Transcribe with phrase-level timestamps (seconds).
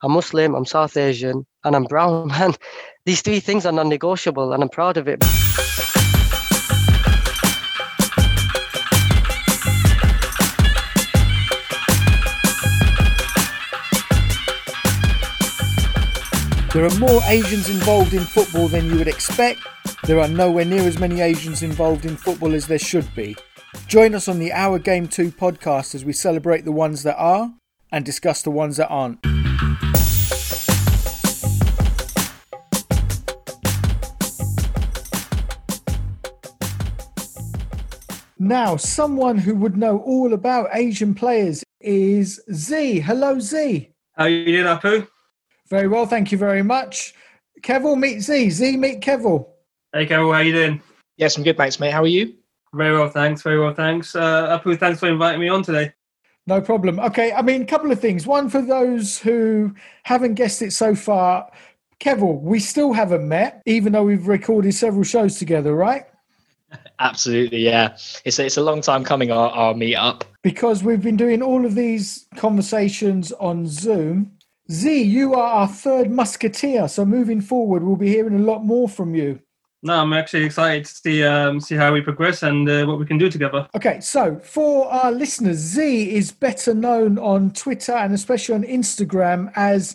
[0.00, 2.54] I'm Muslim, I'm South Asian, and I'm brown, man.
[3.04, 5.18] These three things are non negotiable, and I'm proud of it.
[16.72, 19.58] There are more Asians involved in football than you would expect.
[20.04, 23.34] There are nowhere near as many Asians involved in football as there should be.
[23.88, 27.52] Join us on the Our Game 2 podcast as we celebrate the ones that are
[27.90, 29.37] and discuss the ones that aren't.
[38.48, 43.00] Now, someone who would know all about Asian players is Z.
[43.00, 43.90] Hello, Z.
[44.14, 45.06] How are you doing, Apu?
[45.68, 47.12] Very well, thank you very much.
[47.62, 48.48] Kevin, meet Z.
[48.48, 49.44] Z, meet Kevin.
[49.92, 50.80] Hey, Kevin, how you doing?
[51.18, 51.90] Yes, I'm good, thanks, mate.
[51.90, 52.36] How are you?
[52.72, 53.42] Very well, thanks.
[53.42, 54.16] Very well, thanks.
[54.16, 55.92] Uh, Apu, thanks for inviting me on today.
[56.46, 56.98] No problem.
[57.00, 58.26] Okay, I mean, a couple of things.
[58.26, 59.74] One for those who
[60.04, 61.50] haven't guessed it so far,
[61.98, 66.06] Kevin, we still haven't met, even though we've recorded several shows together, right?
[67.00, 67.96] Absolutely, yeah.
[68.24, 70.24] It's a, it's a long time coming, our, our meet up.
[70.42, 74.32] Because we've been doing all of these conversations on Zoom
[74.70, 76.88] Z, you are our third musketeer.
[76.88, 79.40] So moving forward, we'll be hearing a lot more from you.
[79.82, 83.06] No, I'm actually excited to see um, see how we progress and uh, what we
[83.06, 83.68] can do together.
[83.76, 89.52] Okay, so for our listeners, Z is better known on Twitter and especially on Instagram
[89.54, 89.94] as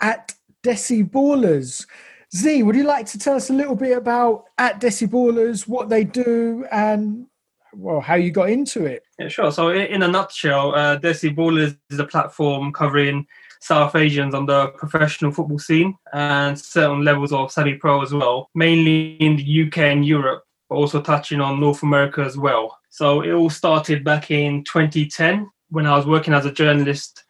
[0.00, 1.86] at Desi Ballers.
[2.34, 5.88] Z, would you like to tell us a little bit about at Desi Ballers, what
[5.88, 7.26] they do, and
[7.74, 9.02] well, how you got into it?
[9.18, 9.52] Yeah, sure.
[9.52, 13.26] So, in a nutshell, uh, Desi Ballers is a platform covering
[13.60, 19.12] South Asians on the professional football scene and certain levels of semi-pro as well, mainly
[19.16, 22.78] in the UK and Europe, but also touching on North America as well.
[22.90, 27.22] So it all started back in 2010 when I was working as a journalist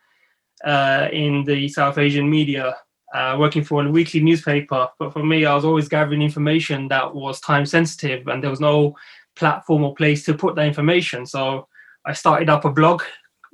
[0.65, 2.77] uh, in the South Asian media,
[3.13, 4.89] uh, working for a weekly newspaper.
[4.99, 8.61] But for me, I was always gathering information that was time sensitive, and there was
[8.61, 8.97] no
[9.37, 11.27] platform or place to put that information.
[11.27, 11.69] So
[12.05, 13.03] I started up a blog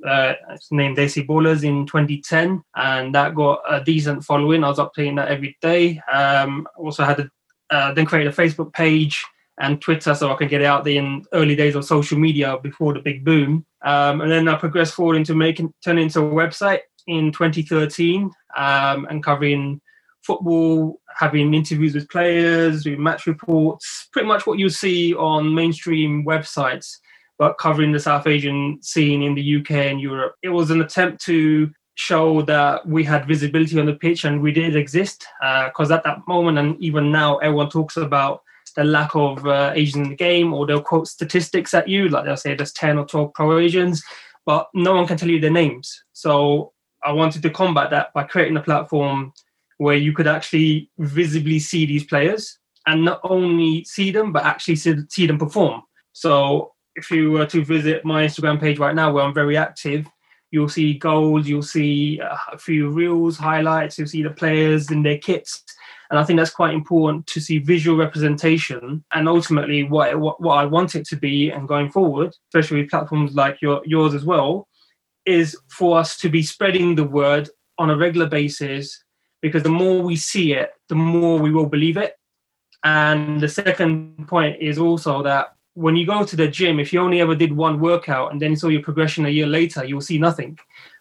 [0.07, 0.33] uh,
[0.71, 4.63] named Desi Ballers in 2010, and that got a decent following.
[4.63, 5.99] I was updating that every day.
[6.11, 7.29] Um, also had a,
[7.69, 9.23] uh, then created a Facebook page
[9.59, 12.57] and Twitter so I can get it out there in early days of social media
[12.63, 13.65] before the big boom.
[13.83, 19.07] Um, and then I progressed forward into making turning into a website in 2013 um,
[19.09, 19.81] and covering
[20.23, 26.25] football, having interviews with players, doing match reports, pretty much what you see on mainstream
[26.25, 26.97] websites
[27.39, 30.35] but covering the South Asian scene in the UK and Europe.
[30.43, 34.51] It was an attempt to show that we had visibility on the pitch and we
[34.51, 35.25] did exist
[35.65, 38.41] because uh, at that moment and even now everyone talks about
[38.75, 42.23] the lack of uh, Asians in the game or they'll quote statistics at you like
[42.23, 44.01] they'll say there's 10 or 12 pro Asians
[44.45, 46.71] but no one can tell you their names so
[47.03, 49.33] I wanted to combat that by creating a platform
[49.77, 54.75] where you could actually visibly see these players and not only see them but actually
[54.75, 55.81] see, them perform
[56.13, 60.05] so if you were to visit my Instagram page right now, where I'm very active,
[60.51, 65.03] you'll see goals, you'll see uh, a few reels, highlights, you'll see the players in
[65.03, 65.63] their kits.
[66.09, 70.55] And I think that's quite important to see visual representation and ultimately what, what, what
[70.55, 74.25] I want it to be and going forward, especially with platforms like your, yours as
[74.25, 74.67] well,
[75.29, 79.03] is for us to be spreading the word on a regular basis
[79.41, 82.17] because the more we see it, the more we will believe it.
[82.83, 86.99] And the second point is also that when you go to the gym, if you
[86.99, 90.17] only ever did one workout and then saw your progression a year later, you'll see
[90.17, 90.57] nothing.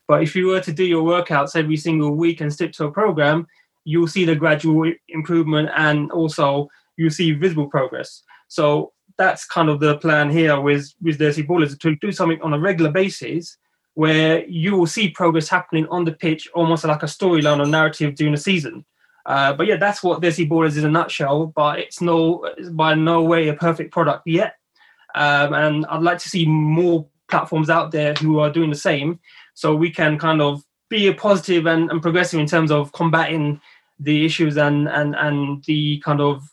[0.06, 2.93] But if you were to do your workouts every single week and stick to a
[2.93, 3.47] program,
[3.84, 8.22] you'll see the gradual improvement and also you'll see visible progress.
[8.49, 12.55] So that's kind of the plan here with with Desi Ballers to do something on
[12.55, 13.56] a regular basis
[13.99, 18.15] where you will see progress happening on the pitch, almost like a storyline or narrative
[18.15, 18.85] during the season.
[19.27, 21.47] Uh, but yeah, that's what Desi Ballers is in a nutshell.
[21.47, 24.55] But it's no, it's by no way a perfect product yet.
[25.17, 29.19] Um, and I'd like to see more platforms out there who are doing the same
[29.55, 33.61] so we can kind of be a positive and, and progressive in terms of combating
[33.99, 36.49] the issues and, and, and the kind of,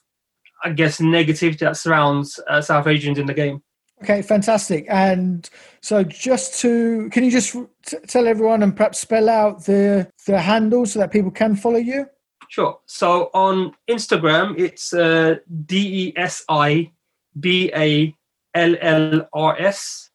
[0.63, 3.61] I guess, negativity that surrounds uh, South Asians in the game.
[4.03, 4.85] Okay, fantastic.
[4.89, 5.49] And
[5.81, 7.55] so, just to can you just
[7.85, 11.77] t- tell everyone and perhaps spell out the the handle so that people can follow
[11.77, 12.07] you?
[12.49, 12.79] Sure.
[12.85, 16.91] So on Instagram, it's uh, D E S I
[17.39, 18.15] B A
[18.55, 20.09] LLRS,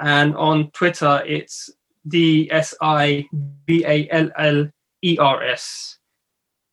[0.00, 1.70] and on Twitter it's
[2.08, 3.28] D S I
[3.66, 4.68] B A L L
[5.02, 5.98] E R S.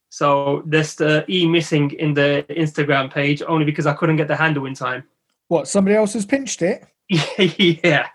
[0.10, 4.36] So there's the E missing in the Instagram page only because I couldn't get the
[4.36, 5.04] handle in time.
[5.48, 6.86] What, somebody else has pinched it?
[7.10, 8.08] yeah.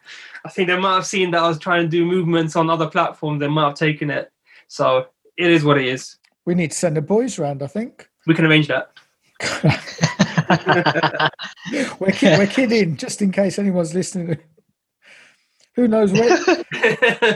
[0.44, 2.88] I think they might have seen that I was trying to do movements on other
[2.88, 3.40] platforms.
[3.40, 4.30] They might have taken it.
[4.68, 6.16] So it is what it is.
[6.46, 8.08] We need to send the boys round, I think.
[8.26, 8.92] We can arrange that.
[12.00, 14.38] we're, kid- we're kidding, just in case anyone's listening.
[15.74, 16.32] Who knows where?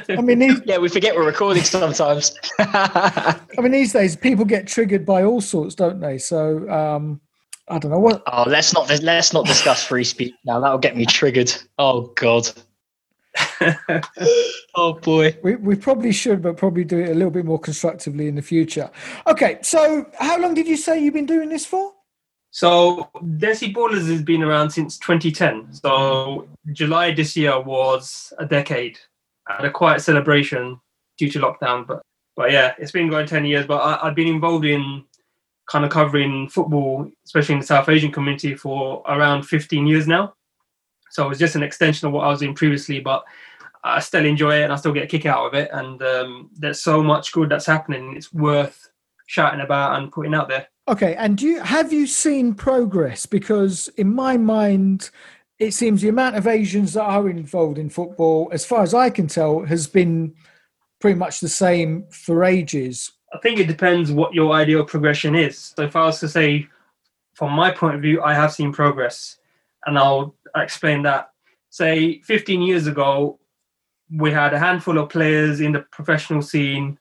[0.08, 2.34] I mean, these, yeah, we forget we're recording sometimes.
[2.58, 6.18] I mean, these days people get triggered by all sorts, don't they?
[6.18, 7.20] So um,
[7.72, 8.22] I don't know what.
[8.26, 10.60] oh, let's not let's not discuss free speech now.
[10.60, 11.52] That'll get me triggered.
[11.78, 12.50] Oh God.
[14.74, 15.38] oh boy.
[15.42, 18.42] We, we probably should, but probably do it a little bit more constructively in the
[18.42, 18.90] future.
[19.26, 21.92] Okay, so how long did you say you've been doing this for?
[22.50, 25.72] So Desi Ballers has been around since 2010.
[25.72, 28.98] So July this year was a decade.
[29.48, 30.78] I had a quiet celebration
[31.16, 32.02] due to lockdown, but
[32.36, 33.66] but yeah, it's been going 10 years.
[33.66, 35.04] But I, I've been involved in
[35.72, 40.34] kind of covering football, especially in the South Asian community, for around 15 years now.
[41.10, 43.24] So it was just an extension of what I was doing previously, but
[43.82, 45.70] I still enjoy it and I still get a kick out of it.
[45.72, 48.14] And um, there's so much good that's happening.
[48.14, 48.90] It's worth
[49.26, 50.68] shouting about and putting out there.
[50.88, 53.24] Okay, and do you have you seen progress?
[53.24, 55.10] Because in my mind,
[55.58, 59.08] it seems the amount of Asians that are involved in football, as far as I
[59.08, 60.34] can tell, has been
[61.00, 63.12] pretty much the same for ages.
[63.32, 65.72] I think it depends what your ideal progression is.
[65.76, 66.68] So if I was to say,
[67.34, 69.38] from my point of view, I have seen progress,
[69.86, 71.30] and I'll explain that.
[71.70, 73.38] Say 15 years ago,
[74.14, 76.98] we had a handful of players in the professional scene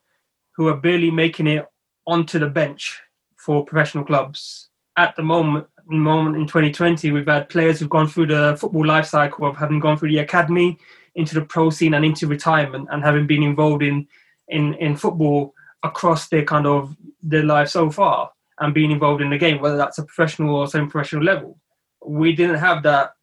[0.56, 1.68] who are barely making it
[2.08, 3.02] onto the bench
[3.36, 4.70] for professional clubs.
[4.96, 9.08] At the moment, moment in 2020, we've had players who've gone through the football life
[9.08, 10.78] cycle of having gone through the academy
[11.16, 14.08] into the pro scene and into retirement and having been involved in
[14.48, 19.30] in in football across their kind of their life so far and being involved in
[19.30, 21.58] the game, whether that's a professional or semi-professional level.
[22.06, 23.14] We didn't have that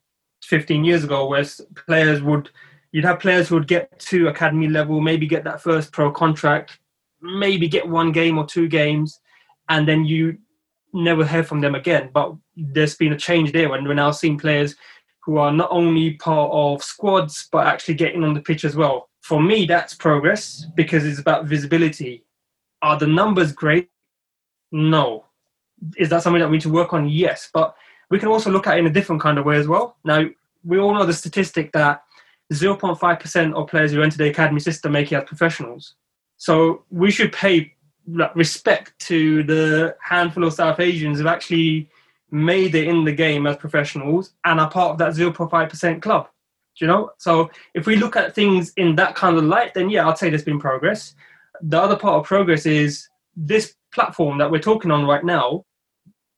[0.44, 1.44] 15 years ago, where
[1.86, 2.50] players would
[2.92, 6.78] you'd have players who would get to academy level, maybe get that first pro contract,
[7.20, 9.20] maybe get one game or two games,
[9.68, 10.38] and then you
[10.92, 12.10] never hear from them again.
[12.12, 14.74] But there's been a change there, and we're now seeing players
[15.22, 19.10] who are not only part of squads but actually getting on the pitch as well.
[19.20, 22.24] For me, that's progress because it's about visibility.
[22.82, 23.90] Are the numbers great?
[24.72, 25.24] No.
[25.96, 27.08] Is that something that we need to work on?
[27.08, 27.48] Yes.
[27.52, 27.74] But
[28.10, 29.96] we can also look at it in a different kind of way as well.
[30.04, 30.26] Now,
[30.64, 32.02] we all know the statistic that
[32.52, 35.94] 0.5% of players who enter the academy system make it as professionals.
[36.36, 37.74] So we should pay
[38.34, 41.90] respect to the handful of South Asians who've actually
[42.30, 46.28] made it in the game as professionals and are part of that 0.5% club.
[46.78, 47.10] Do you know?
[47.18, 50.30] So if we look at things in that kind of light, then yeah, I'd say
[50.30, 51.14] there's been progress.
[51.62, 55.64] The other part of progress is this platform that we're talking on right now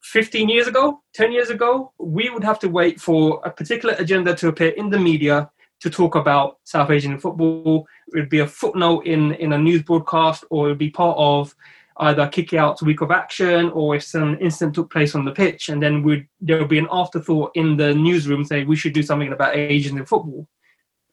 [0.02, 4.34] 15 years ago, 10 years ago, we would have to wait for a particular agenda
[4.36, 5.50] to appear in the media
[5.80, 7.86] to talk about South Asian football.
[8.08, 11.16] It would be a footnote in, in a news broadcast, or it would be part
[11.18, 11.54] of
[11.98, 15.68] either kick out week of action, or if some incident took place on the pitch,
[15.68, 16.02] and then
[16.40, 19.98] there would be an afterthought in the newsroom saying we should do something about Asians
[19.98, 20.48] in football.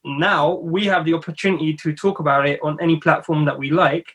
[0.08, 4.08] Now we have the opportunity to talk about it on any platform that we like.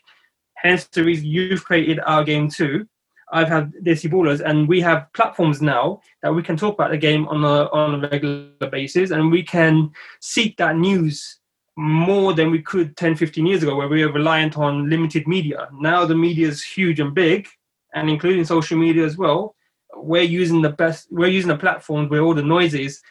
[0.55, 2.87] Hence the reason you've created our game too
[3.33, 6.97] I've had Desi Ballers, and we have platforms now that we can talk about the
[6.97, 9.91] game on a on a regular basis, and we can
[10.21, 11.39] seek that news
[11.75, 15.67] more than we could 10, 15 years ago, where we were reliant on limited media.
[15.73, 17.47] Now the media is huge and big,
[17.95, 19.55] and including social media as well.
[19.95, 21.07] We're using the best.
[21.09, 23.01] We're using the platforms where all the noise is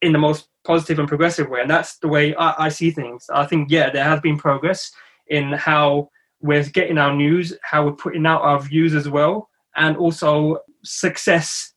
[0.00, 3.26] in the most positive and progressive way, and that's the way I, I see things.
[3.32, 4.90] I think yeah, there has been progress
[5.28, 9.96] in how we're getting our news, how we're putting out our views as well and
[9.96, 11.72] also success,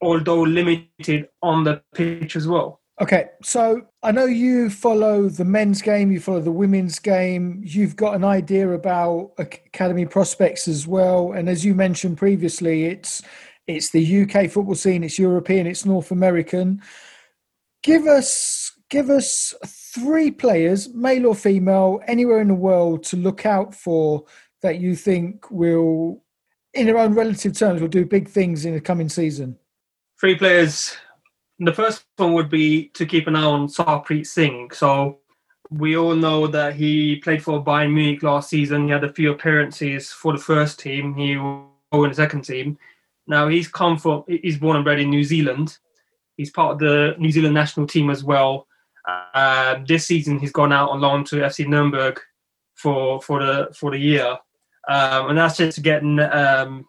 [0.00, 2.80] although limited on the pitch as well.
[3.00, 7.96] Okay, so I know you follow the men's game, you follow the women's game, you've
[7.96, 11.32] got an idea about academy prospects as well.
[11.32, 13.22] And as you mentioned previously, it's
[13.66, 16.82] it's the UK football scene, it's European, it's North American.
[17.82, 23.46] Give us give us three players, male or female, anywhere in the world to look
[23.46, 24.24] out for
[24.60, 26.22] that you think will
[26.74, 29.58] in their own relative terms, will do big things in the coming season?
[30.18, 30.96] Three players.
[31.58, 34.70] The first one would be to keep an eye on Sarpreet Singh.
[34.70, 35.18] So
[35.70, 38.86] we all know that he played for Bayern Munich last season.
[38.86, 41.14] He had a few appearances for the first team.
[41.14, 42.78] He was in the second team.
[43.26, 44.24] Now he's come from.
[44.26, 45.78] He's born and bred in New Zealand.
[46.36, 48.66] He's part of the New Zealand national team as well.
[49.34, 52.20] Uh, this season he's gone out on loan to FC Nuremberg
[52.74, 54.38] for for the for the year
[54.88, 56.86] um, and that's just getting um,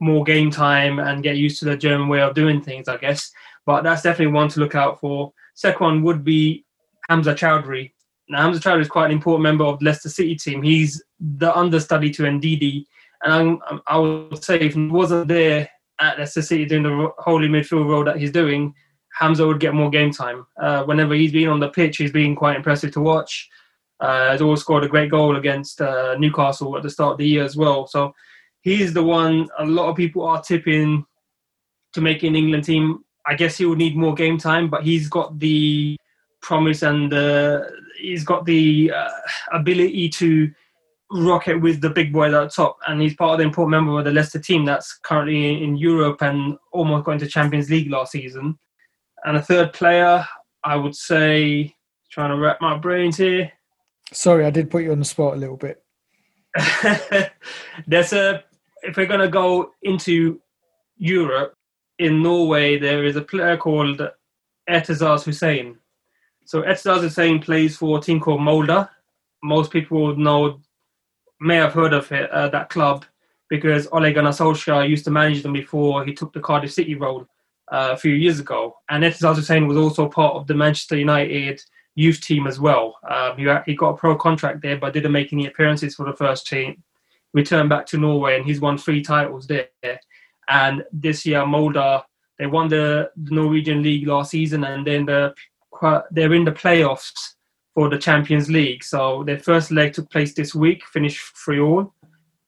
[0.00, 3.30] more game time and get used to the German way of doing things, I guess.
[3.66, 5.32] But that's definitely one to look out for.
[5.54, 6.64] Second one would be
[7.08, 7.92] Hamza Choudhury.
[8.28, 10.62] Now, Hamza Choudhury is quite an important member of the Leicester City team.
[10.62, 12.84] He's the understudy to Ndidi.
[13.24, 15.68] And I'm, I would say if he wasn't there
[16.00, 18.74] at Leicester City doing the holy midfield role that he's doing,
[19.18, 20.46] Hamza would get more game time.
[20.60, 23.48] Uh, whenever he's been on the pitch, he's been quite impressive to watch.
[24.00, 27.26] Uh, has always scored a great goal against uh, Newcastle at the start of the
[27.26, 27.86] year as well.
[27.86, 28.12] So
[28.62, 31.04] he's the one a lot of people are tipping
[31.92, 33.04] to make an England team.
[33.26, 35.96] I guess he would need more game time, but he's got the
[36.40, 37.60] promise and uh,
[37.98, 39.10] he's got the uh,
[39.52, 40.50] ability to
[41.12, 42.78] rocket with the big boys at the top.
[42.88, 46.22] And he's part of the important member of the Leicester team that's currently in Europe
[46.22, 48.58] and almost got into Champions League last season.
[49.24, 50.26] And a third player,
[50.64, 51.74] I would say,
[52.10, 53.52] trying to wrap my brains here.
[54.12, 55.82] Sorry, I did put you on the spot a little bit.
[57.86, 58.44] There's a
[58.82, 60.40] if we're gonna go into
[60.96, 61.54] Europe,
[61.98, 64.00] in Norway there is a player called
[64.68, 65.78] Etzaz Hussain.
[66.44, 68.88] So Etzaz Hussain plays for a team called Molde.
[69.42, 70.60] Most people know,
[71.40, 73.04] may have heard of it, uh, that club,
[73.48, 77.26] because Ole Gunnar Solskjaer used to manage them before he took the Cardiff City role
[77.72, 78.76] uh, a few years ago.
[78.90, 81.60] And Etzaz Hussain was also part of the Manchester United
[81.94, 82.96] youth team as well.
[83.08, 86.46] Um, he, got a pro contract there, but didn't make any appearances for the first
[86.46, 86.82] team.
[87.34, 89.68] Returned back to Norway, and he's won three titles there.
[90.48, 92.02] And this year, Molde
[92.38, 95.34] they won the, the Norwegian league last season, and then the,
[96.10, 97.34] they're in the playoffs
[97.74, 98.84] for the Champions League.
[98.84, 101.94] So their first leg took place this week, finished three all.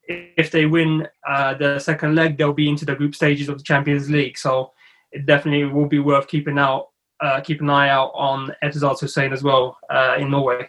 [0.07, 3.65] If they win uh, the second leg, they'll be into the group stages of the
[3.65, 4.37] Champions League.
[4.37, 4.73] So
[5.15, 6.89] it definitely will be worth keeping out
[7.21, 10.69] uh, keep an eye out on Etzaz Hussain as well uh, in Norway.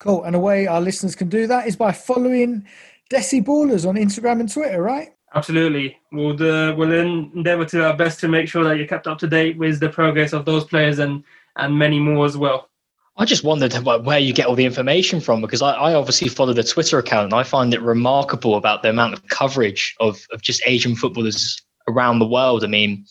[0.00, 0.24] Cool.
[0.24, 2.66] And a way our listeners can do that is by following
[3.10, 5.10] Desi Ballers on Instagram and Twitter, right?
[5.34, 5.96] Absolutely.
[6.12, 9.26] We'll, uh, we'll endeavour to our best to make sure that you're kept up to
[9.26, 11.24] date with the progress of those players and,
[11.56, 12.68] and many more as well.
[13.16, 16.52] I just wondered where you get all the information from because I, I, obviously follow
[16.52, 20.42] the Twitter account and I find it remarkable about the amount of coverage of, of
[20.42, 22.64] just Asian footballers around the world.
[22.64, 23.06] I mean,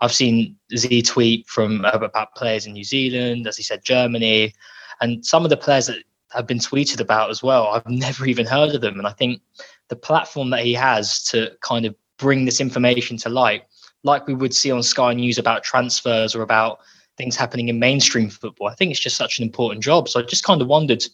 [0.00, 4.54] I've seen Z tweet from about players in New Zealand, as he said, Germany,
[5.00, 5.98] and some of the players that
[6.32, 7.68] have been tweeted about as well.
[7.68, 9.40] I've never even heard of them, and I think
[9.88, 13.64] the platform that he has to kind of bring this information to light,
[14.04, 16.80] like we would see on Sky News about transfers or about
[17.16, 18.68] things happening in mainstream football.
[18.68, 20.08] I think it's just such an important job.
[20.08, 21.04] So I just kind of wondered,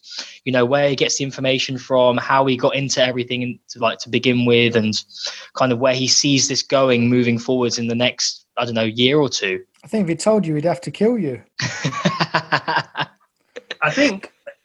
[0.44, 3.98] you know, where he gets the information from, how he got into everything to like
[4.00, 4.94] to begin with, and
[5.54, 8.82] kind of where he sees this going moving forwards in the next I don't know,
[8.82, 9.64] year or two.
[9.82, 11.42] I think if he told you, he'd have to kill you.
[13.82, 14.32] I think.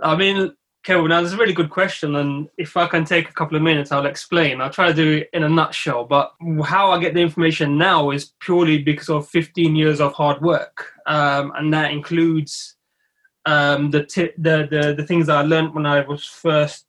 [0.00, 0.54] I mean,
[0.84, 3.62] Kevin, now that's a really good question, and if I can take a couple of
[3.62, 4.60] minutes, I'll explain.
[4.60, 6.04] I'll try to do it in a nutshell.
[6.04, 10.42] But how I get the information now is purely because of 15 years of hard
[10.42, 12.76] work, um, and that includes
[13.46, 16.84] um, the, t- the the the things that I learned when I was first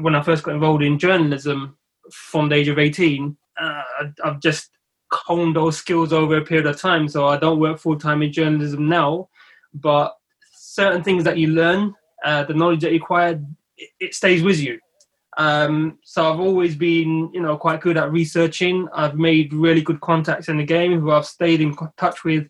[0.00, 1.76] when I first got involved in journalism
[2.10, 3.82] from the age of 18, uh,
[4.24, 4.70] I've just
[5.12, 7.08] honed those skills over a period of time.
[7.08, 9.28] So I don't work full time in journalism now,
[9.72, 10.14] but
[10.52, 13.40] certain things that you learn, uh, the knowledge that you acquire,
[13.76, 14.78] it, it stays with you.
[15.36, 18.88] Um, so I've always been, you know, quite good at researching.
[18.94, 22.48] I've made really good contacts in the game who I've stayed in touch with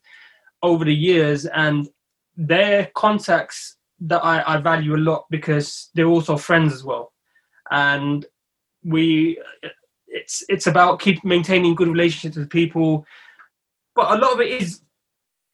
[0.62, 1.88] over the years, and
[2.36, 7.13] their contacts that I, I value a lot because they're also friends as well
[7.70, 8.26] and
[8.84, 9.38] we
[10.06, 13.06] it's it's about keep maintaining good relationships with people.
[13.94, 14.80] But a lot of it is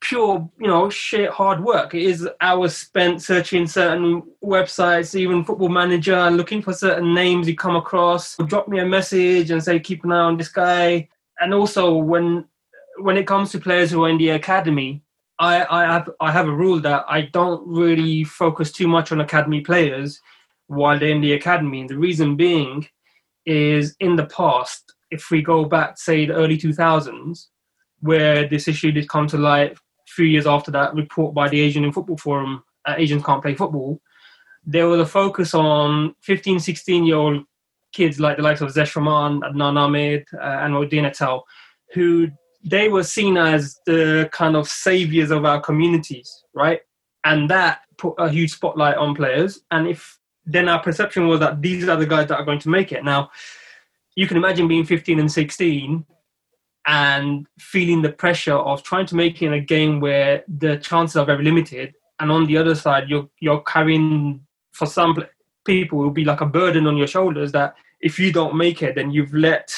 [0.01, 1.95] pure you know shit hard work.
[1.95, 7.49] It is hours spent searching certain websites even football manager and looking for certain names
[7.49, 8.37] you come across.
[8.47, 11.09] Drop me a message and say keep an eye on this guy.
[11.41, 12.45] And also when
[12.99, 15.03] when it comes to players who are in the academy
[15.41, 19.23] I, I have I have a rule that I don't really focus too much on
[19.23, 20.21] academy players
[20.71, 21.81] while they're in the academy.
[21.81, 22.87] And the reason being
[23.45, 27.47] is in the past, if we go back, say, the early 2000s,
[27.99, 31.61] where this issue did come to light a few years after that report by the
[31.61, 34.01] Asian Football Forum, uh, Asians can't play football,
[34.65, 37.43] there was a focus on 15, 16 year old
[37.93, 41.43] kids like the likes of Zesh Rahman, Adnan Ahmed, uh, and Odin Atal,
[41.95, 42.29] who
[42.65, 46.81] they were seen as the kind of saviors of our communities, right?
[47.25, 49.61] And that put a huge spotlight on players.
[49.73, 50.20] And if
[50.53, 53.05] then our perception was that these are the guys that are going to make it.
[53.05, 53.31] Now,
[54.17, 56.05] you can imagine being 15 and 16
[56.87, 61.17] and feeling the pressure of trying to make it in a game where the chances
[61.17, 61.95] are very limited.
[62.19, 65.17] And on the other side, you're, you're carrying, for some
[65.65, 68.95] people, will be like a burden on your shoulders that if you don't make it,
[68.95, 69.73] then you've let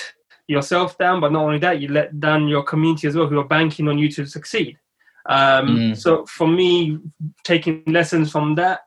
[0.46, 1.20] yourself down.
[1.20, 3.98] But not only that, you let down your community as well, who are banking on
[3.98, 4.78] you to succeed.
[5.26, 5.96] Um, Mm.
[5.96, 6.98] So for me,
[7.44, 8.80] taking lessons from that,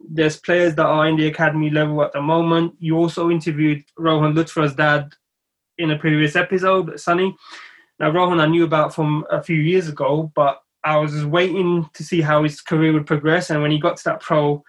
[0.00, 2.74] there's players that are in the academy level at the moment.
[2.78, 5.12] You also interviewed Rohan Luthra's dad
[5.78, 7.36] in a previous episode, Sunny.
[7.98, 11.88] Now, Rohan I knew about from a few years ago, but I was just waiting
[11.94, 13.50] to see how his career would progress.
[13.50, 14.62] And when he got to that pro,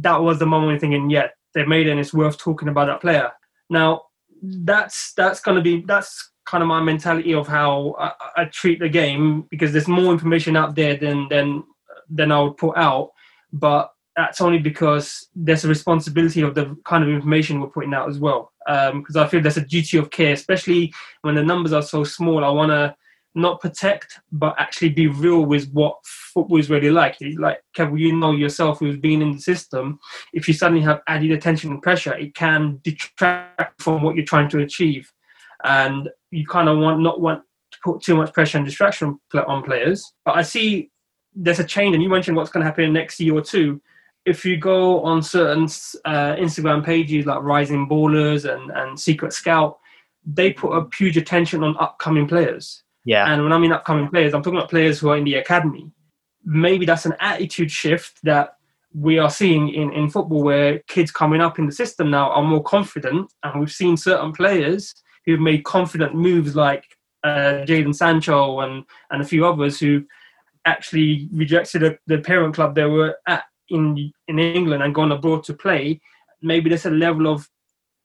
[0.00, 3.00] that was the moment thinking, yeah, they made it and it's worth talking about that
[3.00, 3.30] player.
[3.68, 4.02] Now,
[4.42, 8.80] that's that's going to be that's kind of my mentality of how I, I treat
[8.80, 11.64] the game because there's more information out there than than
[12.08, 13.10] than I would put out,
[13.52, 18.08] but that's only because there's a responsibility of the kind of information we're putting out
[18.08, 18.52] as well.
[18.66, 22.04] Um, because I feel there's a duty of care, especially when the numbers are so
[22.04, 22.44] small.
[22.44, 22.94] I want to
[23.34, 27.16] not protect, but actually be real with what football is really like.
[27.38, 30.00] Like Kevin, you know yourself, who's been in the system.
[30.32, 34.48] If you suddenly have added attention and pressure, it can detract from what you're trying
[34.50, 35.10] to achieve,
[35.64, 39.62] and you kind of want not want to put too much pressure and distraction on
[39.62, 40.12] players.
[40.24, 40.90] But I see
[41.34, 43.42] there's a change, and you mentioned what's going to happen in the next year or
[43.42, 43.80] two.
[44.26, 45.64] If you go on certain
[46.04, 49.78] uh, Instagram pages like Rising Ballers and, and Secret Scout,
[50.24, 52.82] they put a huge attention on upcoming players.
[53.04, 53.32] Yeah.
[53.32, 55.90] And when I mean upcoming players, I'm talking about players who are in the academy.
[56.44, 58.56] Maybe that's an attitude shift that
[58.94, 62.42] we are seeing in, in football where kids coming up in the system now are
[62.42, 63.32] more confident.
[63.42, 66.84] And we've seen certain players who've made confident moves like
[67.22, 70.04] uh, Jadon Sancho and, and a few others who
[70.66, 75.54] actually rejected the parent club they were at in, in England and gone abroad to
[75.54, 76.00] play.
[76.42, 77.48] Maybe there's a level of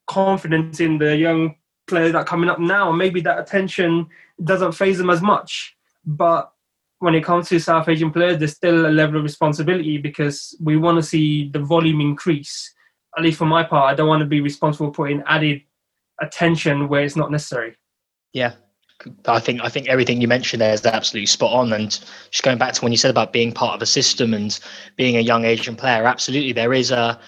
[0.07, 1.55] confidence in the young
[1.87, 2.91] players that are coming up now.
[2.91, 4.07] Maybe that attention
[4.43, 5.75] doesn't phase them as much.
[6.05, 6.51] But
[6.99, 10.77] when it comes to South Asian players, there's still a level of responsibility because we
[10.77, 12.73] want to see the volume increase.
[13.17, 15.61] At least for my part, I don't want to be responsible for putting added
[16.21, 17.75] attention where it's not necessary.
[18.33, 18.53] Yeah.
[19.27, 21.73] I think I think everything you mentioned there is absolutely spot on.
[21.73, 21.91] And
[22.31, 24.57] just going back to when you said about being part of a system and
[24.95, 27.19] being a young Asian player, absolutely there is a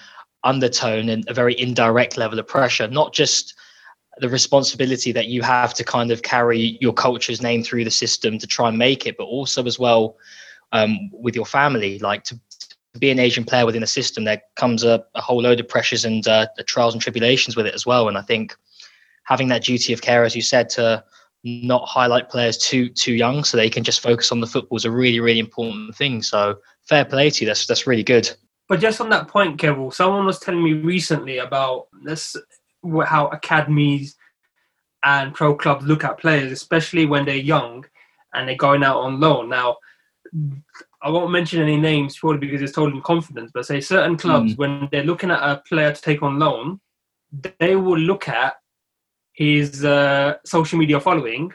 [0.44, 3.54] undertone and a very indirect level of pressure, not just
[4.18, 8.38] the responsibility that you have to kind of carry your culture's name through the system
[8.38, 10.16] to try and make it, but also as well
[10.72, 11.98] um, with your family.
[11.98, 12.40] Like to,
[12.98, 16.04] be an Asian player within a system, there comes a, a whole load of pressures
[16.04, 18.08] and uh, trials and tribulations with it as well.
[18.08, 18.56] And I think
[19.22, 21.04] having that duty of care, as you said, to
[21.44, 24.84] not highlight players too too young so they can just focus on the football is
[24.84, 26.22] a really really important thing.
[26.22, 27.46] So fair play to you.
[27.46, 28.30] That's that's really good.
[28.68, 32.36] But just on that point, Kevin, someone was telling me recently about this
[33.06, 34.16] how academies
[35.04, 37.84] and pro clubs look at players, especially when they're young
[38.34, 39.48] and they're going out on loan.
[39.48, 39.76] Now,
[41.02, 44.54] I won't mention any names purely because it's told in confidence, but say certain clubs,
[44.54, 44.58] mm.
[44.58, 46.80] when they're looking at a player to take on loan,
[47.58, 48.56] they will look at
[49.38, 51.52] his uh, social media following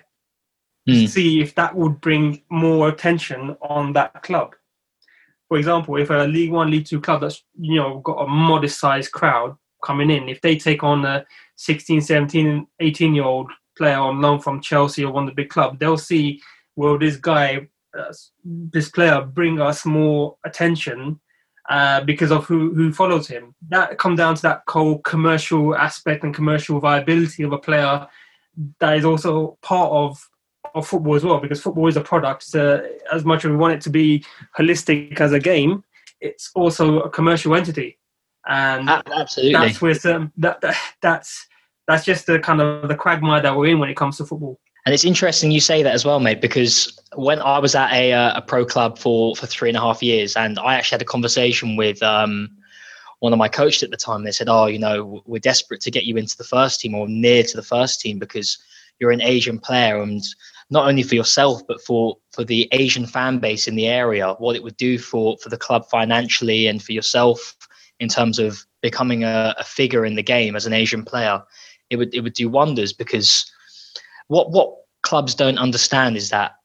[0.87, 1.01] mm.
[1.01, 4.55] to see if that would bring more attention on that club.
[5.49, 8.79] For example, if a League One, League Two club that's you know got a modest
[8.79, 11.25] sized crowd coming in, if they take on a
[11.57, 15.49] 16, 17, 18 year old player on loan from Chelsea or one of the big
[15.49, 16.41] clubs, they'll see,
[16.77, 17.67] will this guy,
[17.99, 18.13] uh,
[18.45, 21.19] this player bring us more attention
[21.69, 23.55] uh, because of who, who follows him.
[23.69, 28.07] That come down to that whole commercial aspect and commercial viability of a player
[28.79, 30.29] that is also part of
[30.75, 33.73] of football as well because football is a product so as much as we want
[33.73, 34.25] it to be
[34.57, 35.83] holistic as a game
[36.19, 37.99] it's also a commercial entity
[38.47, 41.47] and absolutely that's where some, that, that that's
[41.87, 44.59] that's just the kind of the quagmire that we're in when it comes to football.
[44.85, 48.11] And it's interesting you say that as well, mate, because when I was at a
[48.11, 51.01] uh, a pro club for for three and a half years, and I actually had
[51.01, 52.49] a conversation with um,
[53.19, 54.23] one of my coaches at the time.
[54.23, 57.07] They said, "Oh, you know, we're desperate to get you into the first team or
[57.07, 58.57] near to the first team because
[58.99, 60.21] you're an Asian player, and
[60.69, 64.55] not only for yourself but for for the Asian fan base in the area, what
[64.57, 67.55] it would do for for the club financially and for yourself
[68.01, 71.41] in terms of becoming a, a figure in the game as an Asian player."
[71.89, 73.51] it would it would do wonders because
[74.33, 76.55] what what clubs don't understand is that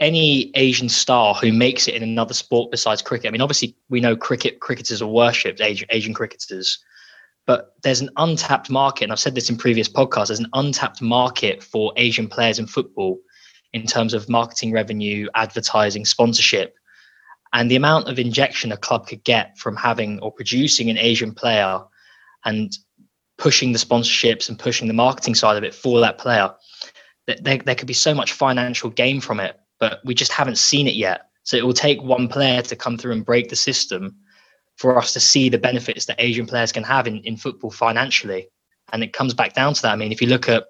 [0.00, 3.28] any Asian star who makes it in another sport besides cricket.
[3.28, 6.82] I mean, obviously we know cricket cricketers are worshipped, Asian, Asian cricketers,
[7.46, 10.28] but there's an untapped market, and I've said this in previous podcasts.
[10.28, 13.20] There's an untapped market for Asian players in football
[13.72, 16.74] in terms of marketing revenue, advertising, sponsorship,
[17.52, 21.32] and the amount of injection a club could get from having or producing an Asian
[21.32, 21.80] player
[22.44, 22.76] and
[23.38, 26.52] pushing the sponsorships and pushing the marketing side of it for that player.
[27.26, 30.86] There, there could be so much financial gain from it, but we just haven't seen
[30.86, 31.22] it yet.
[31.44, 34.16] So it will take one player to come through and break the system
[34.76, 38.48] for us to see the benefits that Asian players can have in, in football financially.
[38.92, 39.92] And it comes back down to that.
[39.92, 40.64] I mean, if you look at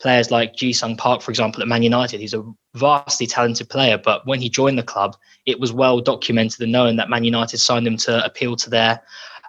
[0.00, 2.20] players like Ji Sung Park, for example, at Man United.
[2.20, 6.60] He's a vastly talented player, but when he joined the club, it was well documented
[6.60, 9.00] and known that Man United signed him to appeal to their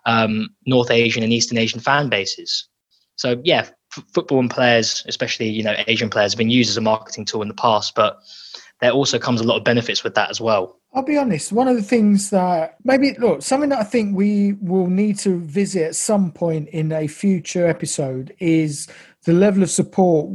[0.06, 2.68] um, North Asian and Eastern Asian fan bases.
[3.16, 3.68] So yeah,
[4.14, 7.42] football and players, especially you know Asian players, have been used as a marketing tool
[7.42, 8.22] in the past, but
[8.82, 10.80] there also comes a lot of benefits with that as well.
[10.94, 11.52] I'll be honest.
[11.52, 15.40] One of the things that maybe look something that I think we will need to
[15.42, 18.88] visit at some point in a future episode is
[19.26, 20.30] the level of support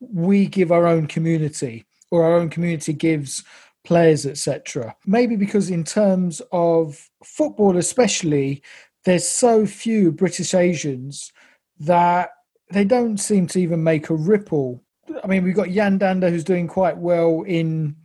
[0.00, 3.44] we give our own community or our own community gives
[3.84, 4.94] players, etc.
[5.06, 8.62] Maybe because in terms of football, especially,
[9.04, 11.32] there's so few British Asians
[11.78, 12.30] that
[12.70, 14.82] they don't seem to even make a ripple.
[15.22, 17.96] I mean, we've got Yan Dhanda who's doing quite well in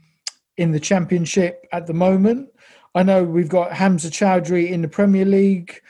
[0.57, 2.49] in the championship at the moment.
[2.95, 5.81] I know we've got Hamza Choudhury in the Premier League.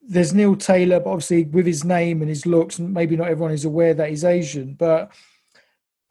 [0.00, 3.52] There's Neil Taylor, but obviously with his name and his looks, and maybe not everyone
[3.52, 5.12] is aware that he's Asian, but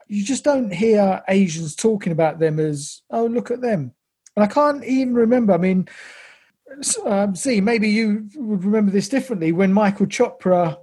[0.08, 3.94] you just don't hear Asians talking about them as, oh, look at them.
[4.36, 5.54] And I can't even remember.
[5.54, 5.88] I mean,
[7.06, 10.78] um, see, maybe you would remember this differently when Michael Chopra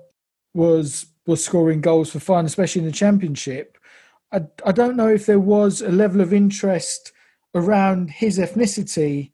[0.55, 3.79] was was scoring goals for fun, especially in the championship.
[4.33, 7.13] I, I don't know if there was a level of interest
[7.55, 9.33] around his ethnicity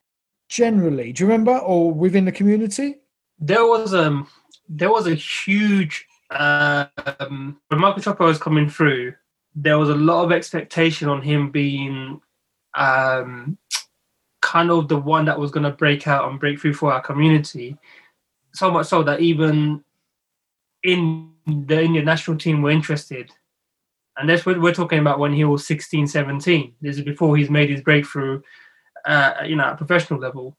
[0.49, 1.13] generally.
[1.13, 2.97] Do you remember, or within the community?
[3.39, 4.29] There was um
[4.69, 9.15] there was a huge um, when Michael Chopra was coming through.
[9.55, 12.21] There was a lot of expectation on him being
[12.75, 13.57] um,
[14.41, 17.01] kind of the one that was going to break out and break through for our
[17.01, 17.77] community.
[18.53, 19.85] So much so that even
[20.83, 23.31] in the Indian national team were interested.
[24.17, 26.75] And that's what we're talking about when he was 16, 17.
[26.81, 28.41] This is before he's made his breakthrough,
[29.05, 30.57] uh, you know, at professional level.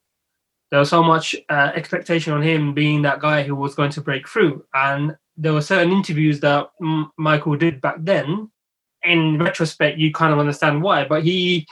[0.72, 4.02] There was so much uh, expectation on him being that guy who was going to
[4.02, 4.66] break through.
[4.74, 8.52] And there were certain interviews that M- Michael did back then.
[9.04, 11.68] In retrospect, you kind of understand why, but he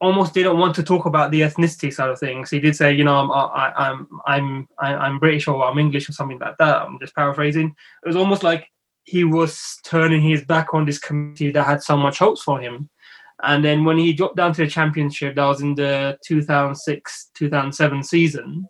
[0.00, 2.50] almost didn't want to talk about the ethnicity side of things.
[2.50, 3.30] He did say, you know, I'm
[3.76, 6.82] I'm I'm I'm British or I'm English or something like that.
[6.82, 7.74] I'm just paraphrasing.
[8.04, 8.68] It was almost like
[9.04, 12.90] he was turning his back on this community that had so much hopes for him.
[13.42, 18.02] And then when he dropped down to the championship, that was in the 2006 2007
[18.02, 18.68] season,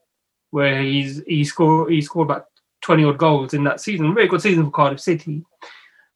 [0.51, 2.47] where he's he scored he scored about
[2.83, 4.15] 20 odd goals in that season.
[4.15, 5.45] Very good season for Cardiff City.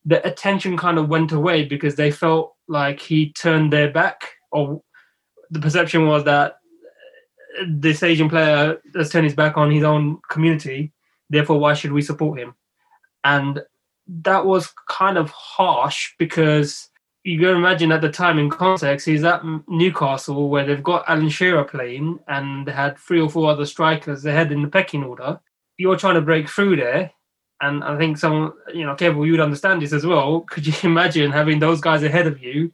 [0.04, 4.20] The attention kind of went away because they felt like he turned their back,
[4.50, 4.82] or
[5.52, 6.56] the perception was that
[7.68, 10.92] this Asian player has turned his back on his own community.
[11.28, 12.54] Therefore, why should we support him?
[13.22, 13.62] And
[14.08, 16.88] that was kind of harsh because
[17.24, 21.28] you can imagine at the time in context, he's at Newcastle where they've got Alan
[21.28, 25.38] Shearer playing and they had three or four other strikers ahead in the pecking order.
[25.76, 27.12] You're trying to break through there.
[27.60, 30.40] And I think some, you know, Kev, you'd understand this as well.
[30.40, 32.72] Could you imagine having those guys ahead of you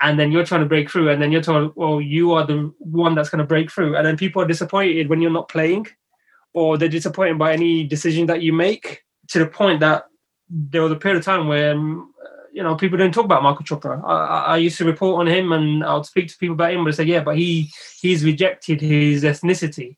[0.00, 2.72] and then you're trying to break through and then you're told, well, you are the
[2.78, 3.96] one that's going to break through.
[3.96, 5.86] And then people are disappointed when you're not playing
[6.54, 10.04] or they're disappointed by any decision that you make to the point that
[10.48, 12.12] there was a period of time where um,
[12.52, 14.02] you know people didn't talk about Michael Chopra.
[14.04, 16.84] I, I, used to report on him and I would speak to people about him,
[16.84, 19.96] but they say, yeah, but he he's rejected his ethnicity,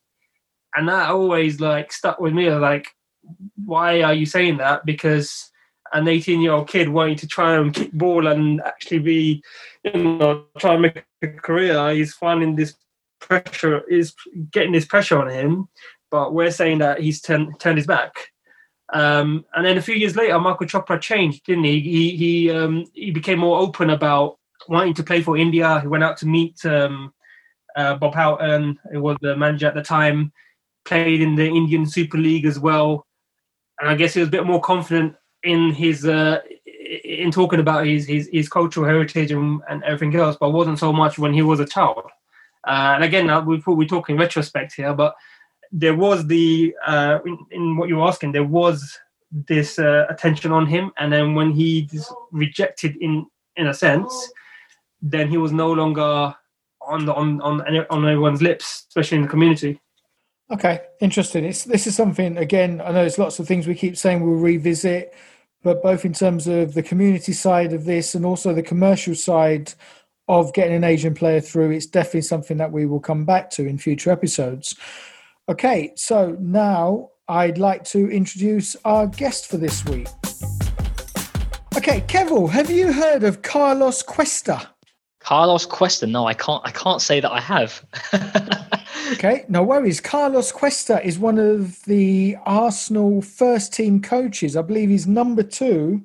[0.74, 2.50] and that always like stuck with me.
[2.50, 2.88] Like,
[3.64, 4.84] why are you saying that?
[4.84, 5.49] Because
[5.92, 9.42] an 18 year old kid wanting to try and kick ball and actually be,
[9.84, 12.74] you know, try and make a career, he's finding this
[13.20, 14.14] pressure is
[14.50, 15.68] getting this pressure on him.
[16.10, 18.30] But we're saying that he's turned turned his back
[18.92, 21.80] um, and then a few years later, Michael Chopra changed, didn't he?
[21.80, 25.80] He he um, he became more open about wanting to play for India.
[25.80, 27.12] He went out to meet um,
[27.76, 30.32] uh, Bob Houghton, who was the manager at the time.
[30.84, 33.06] Played in the Indian Super League as well,
[33.78, 36.40] and I guess he was a bit more confident in his uh,
[37.04, 40.92] in talking about his, his his cultural heritage and, and everything else, but wasn't so
[40.92, 42.02] much when he was a child.
[42.66, 45.14] Uh, and again, uh, we we talk in retrospect here, but
[45.72, 48.98] there was the uh, in, in, what you were asking, there was
[49.32, 51.88] this uh, attention on him, and then when he
[52.32, 53.26] rejected in
[53.56, 54.32] in a sense,
[55.00, 56.34] then he was no longer
[56.82, 59.80] on the on on on everyone's lips, especially in the community.
[60.50, 61.44] Okay, interesting.
[61.44, 62.80] It's this is something again.
[62.80, 65.14] I know there's lots of things we keep saying we'll revisit,
[65.62, 69.74] but both in terms of the community side of this and also the commercial side
[70.26, 73.66] of getting an Asian player through, it's definitely something that we will come back to
[73.66, 74.74] in future episodes.
[75.48, 80.08] Okay, so now I'd like to introduce our guest for this week.
[81.76, 84.68] Okay, Kevin, have you heard of Carlos Cuesta?
[85.20, 86.06] Carlos Cuesta?
[86.06, 86.62] No, I can't.
[86.64, 87.84] I can't say that I have.
[89.12, 90.00] okay, no worries.
[90.00, 94.56] Carlos Cuesta is one of the Arsenal first team coaches.
[94.56, 96.02] I believe he's number two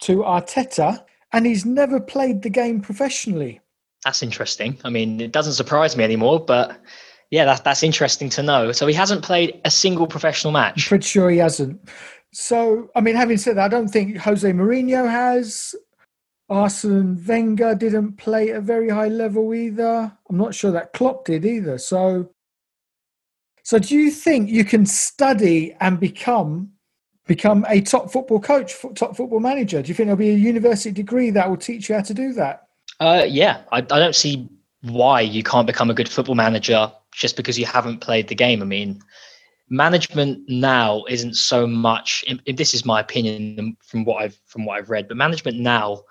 [0.00, 1.04] to Arteta.
[1.32, 3.60] and he's never played the game professionally.
[4.04, 4.78] That's interesting.
[4.84, 6.78] I mean, it doesn't surprise me anymore, but
[7.30, 8.72] yeah, that's that's interesting to know.
[8.72, 10.86] So he hasn't played a single professional match.
[10.86, 11.80] I'm pretty sure he hasn't.
[12.32, 15.74] So, I mean, having said that, I don't think Jose Mourinho has.
[16.50, 20.10] Arsene Wenger didn't play at a very high level either.
[20.30, 21.76] I'm not sure that Klopp did either.
[21.76, 22.30] So,
[23.68, 26.70] so do you think you can study and become
[27.26, 29.82] become a top football coach, top football manager?
[29.82, 32.32] Do you think there'll be a university degree that will teach you how to do
[32.32, 32.66] that?
[32.98, 34.48] Uh, yeah, I, I don't see
[34.80, 38.62] why you can't become a good football manager just because you haven't played the game.
[38.62, 39.02] I mean,
[39.68, 42.24] management now isn't so much.
[42.46, 46.04] This is my opinion from what I've from what I've read, but management now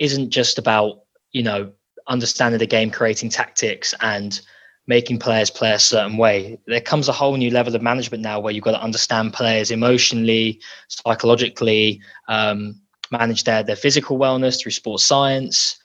[0.00, 1.70] isn't just about you know
[2.08, 4.40] understanding the game, creating tactics, and
[4.86, 6.58] making players play a certain way.
[6.66, 9.70] There comes a whole new level of management now where you've got to understand players
[9.70, 15.78] emotionally, psychologically, um, manage their their physical wellness through sports science.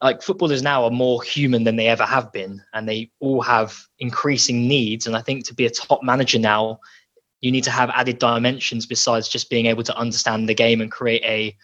[0.00, 3.76] Like footballers now are more human than they ever have been, and they all have
[3.98, 5.06] increasing needs.
[5.06, 6.78] And I think to be a top manager now,
[7.40, 10.90] you need to have added dimensions besides just being able to understand the game and
[10.90, 11.56] create a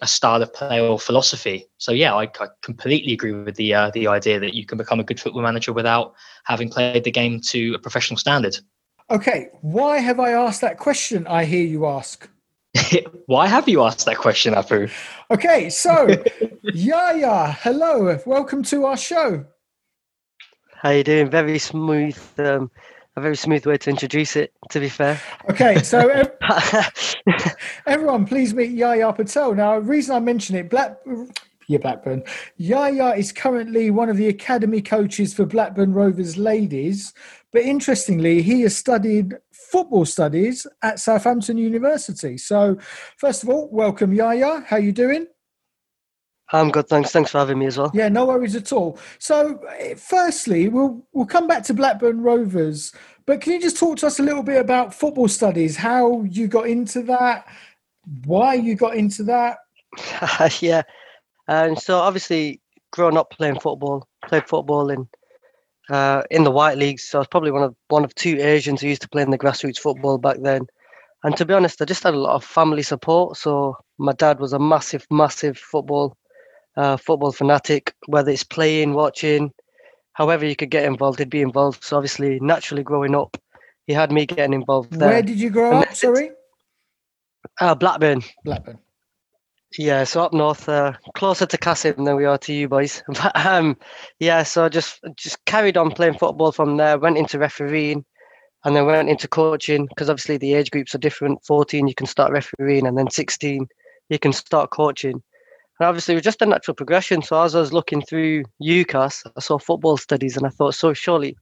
[0.00, 1.66] a style of play or philosophy.
[1.78, 5.00] So yeah, I, I completely agree with the uh, the idea that you can become
[5.00, 8.56] a good football manager without having played the game to a professional standard.
[9.10, 11.26] Okay, why have I asked that question?
[11.26, 12.28] I hear you ask.
[13.26, 14.90] why have you asked that question, Apu?
[15.30, 16.22] Okay, so
[16.62, 19.44] Yaya, hello, welcome to our show.
[20.82, 21.30] How you doing?
[21.30, 22.70] Very smooth um,
[23.16, 25.20] a very smooth way to introduce it, to be fair.
[25.50, 26.08] Okay, so
[27.86, 29.54] everyone, please meet Yaya Patel.
[29.54, 30.96] Now, the reason I mention it, Black,
[31.68, 32.22] yeah, Blackburn.
[32.56, 37.12] Yaya is currently one of the academy coaches for Blackburn Rovers ladies,
[37.52, 42.38] but interestingly, he has studied football studies at Southampton University.
[42.38, 42.78] So,
[43.18, 44.64] first of all, welcome, Yaya.
[44.66, 45.26] How are you doing?
[46.52, 47.10] I'm good, thanks.
[47.10, 47.90] Thanks for having me as well.
[47.94, 48.98] Yeah, no worries at all.
[49.18, 49.60] So,
[49.96, 52.92] firstly, we'll we'll come back to Blackburn Rovers,
[53.24, 55.76] but can you just talk to us a little bit about football studies?
[55.76, 57.46] How you got into that?
[58.26, 59.58] Why you got into that?
[60.60, 60.82] yeah,
[61.48, 62.60] and so obviously,
[62.90, 65.08] growing up playing football, played football in
[65.88, 67.04] uh, in the white leagues.
[67.04, 69.30] So I was probably one of one of two Asians who used to play in
[69.30, 70.66] the grassroots football back then.
[71.24, 73.36] And to be honest, I just had a lot of family support.
[73.36, 76.16] So my dad was a massive, massive football
[76.76, 79.52] uh, football fanatic, whether it's playing, watching,
[80.12, 81.84] however you could get involved, he'd be involved.
[81.84, 83.36] So obviously, naturally growing up,
[83.86, 85.08] he had me getting involved there.
[85.08, 85.94] Where did you grow and up?
[85.94, 86.30] Sorry,
[87.60, 88.22] uh, Blackburn.
[88.44, 88.78] Blackburn.
[89.78, 93.02] Yeah, so up north, uh, closer to Cassim than we are to you boys.
[93.08, 93.76] But um,
[94.18, 96.98] yeah, so just just carried on playing football from there.
[96.98, 98.04] Went into refereeing,
[98.64, 101.44] and then went into coaching because obviously the age groups are different.
[101.44, 103.66] Fourteen, you can start refereeing, and then sixteen,
[104.10, 105.22] you can start coaching.
[105.82, 107.22] And obviously, it was just a natural progression.
[107.22, 110.92] So as I was looking through UCAS, I saw football studies, and I thought, so
[110.92, 111.36] surely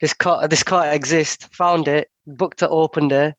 [0.00, 1.54] this can't this can't exist.
[1.54, 3.34] Found it, booked it opened it,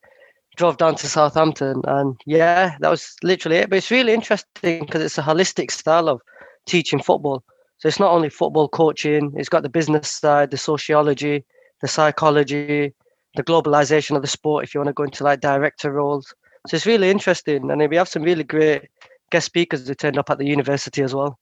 [0.56, 3.72] drove down to Southampton, and yeah, that was literally it.
[3.72, 6.22] But it's really interesting because it's a holistic style of
[6.68, 7.44] teaching football.
[7.80, 11.44] So it's not only football coaching; it's got the business side, the sociology,
[11.82, 12.94] the psychology,
[13.34, 14.63] the globalization of the sport.
[14.63, 16.36] If you want to go into like director roles,
[16.68, 18.89] so it's really interesting, and we have some really great
[19.32, 21.39] guest speakers who turned up at the university as well.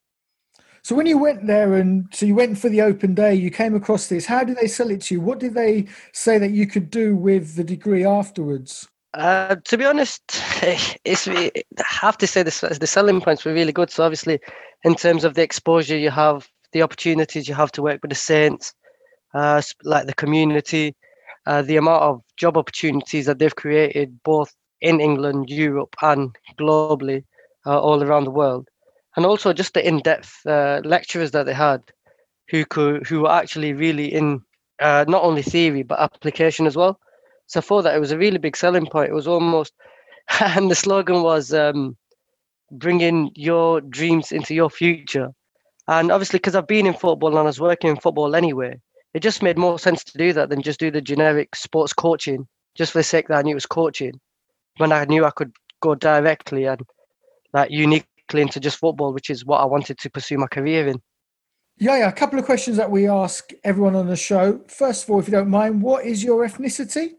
[0.82, 3.74] So when you went there and so you went for the open day, you came
[3.74, 4.24] across this.
[4.24, 5.20] How did they sell it to you?
[5.20, 8.88] What did they say that you could do with the degree afterwards?
[9.14, 10.22] Uh, to be honest,
[11.04, 13.90] it's I have to say this the selling points were really good.
[13.90, 14.38] So obviously,
[14.84, 18.14] in terms of the exposure you have, the opportunities you have to work with the
[18.16, 18.72] Saints,
[19.34, 20.94] uh, like the community,
[21.46, 27.24] uh, the amount of job opportunities that they've created both in England, Europe, and globally
[27.68, 28.68] uh, all around the world,
[29.16, 31.82] and also just the in-depth uh, lecturers that they had,
[32.50, 34.40] who could who were actually really in
[34.80, 36.98] uh, not only theory but application as well.
[37.46, 39.10] So for that, it was a really big selling point.
[39.10, 39.72] It was almost,
[40.40, 41.96] and the slogan was um,
[42.70, 45.30] bringing your dreams into your future.
[45.88, 48.78] And obviously, because I've been in football and I was working in football anyway,
[49.14, 52.46] it just made more sense to do that than just do the generic sports coaching,
[52.74, 54.20] just for the sake that I knew it was coaching.
[54.76, 56.82] When I knew I could go directly and
[57.52, 61.00] like uniquely into just football, which is what I wanted to pursue my career in.
[61.78, 62.08] Yeah, yeah.
[62.08, 64.60] A couple of questions that we ask everyone on the show.
[64.66, 67.14] First of all, if you don't mind, what is your ethnicity?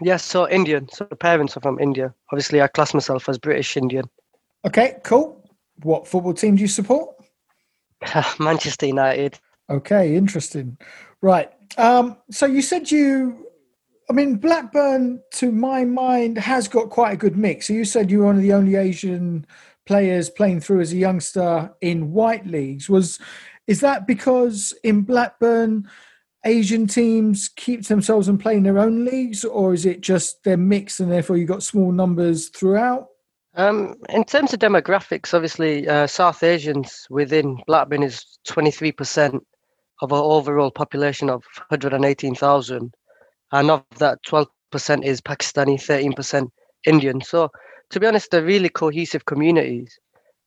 [0.00, 0.88] Yes, so Indian.
[0.88, 2.14] So the parents are from India.
[2.32, 4.04] Obviously, I class myself as British Indian.
[4.64, 5.44] Okay, cool.
[5.82, 7.16] What football team do you support?
[8.38, 9.38] Manchester United.
[9.68, 10.78] Okay, interesting.
[11.20, 11.50] Right.
[11.76, 13.46] Um, so you said you
[14.10, 17.66] I mean, Blackburn, to my mind, has got quite a good mix.
[17.68, 19.46] So you said you were one of the only Asian
[19.86, 22.88] players playing through as a youngster in white leagues.
[22.88, 23.18] Was
[23.66, 25.88] is that because in Blackburn
[26.44, 30.56] Asian teams keep themselves and play in their own leagues, or is it just they're
[30.56, 33.08] mixed and therefore you've got small numbers throughout?
[33.54, 39.40] Um, in terms of demographics, obviously, uh, South Asians within Blackburn is 23%
[40.00, 42.92] of our overall population of 118,000.
[43.52, 44.46] And of that, 12%
[45.04, 46.48] is Pakistani, 13%
[46.86, 47.20] Indian.
[47.20, 47.50] So,
[47.90, 49.98] to be honest, they're really cohesive communities.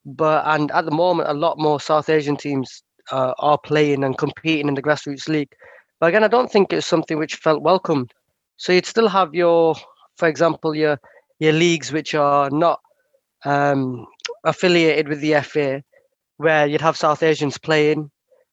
[0.06, 4.18] But and at the moment, a lot more South Asian teams uh, are playing and
[4.18, 5.52] competing in the grassroots league.
[6.00, 8.14] But again, I don't think it's something which felt welcomed.
[8.58, 9.76] So you'd still have your,
[10.18, 11.00] for example, your
[11.40, 12.80] your leagues which are not
[13.44, 14.06] um,
[14.44, 15.84] affiliated with the FA,
[16.38, 18.10] where you'd have South Asians playing.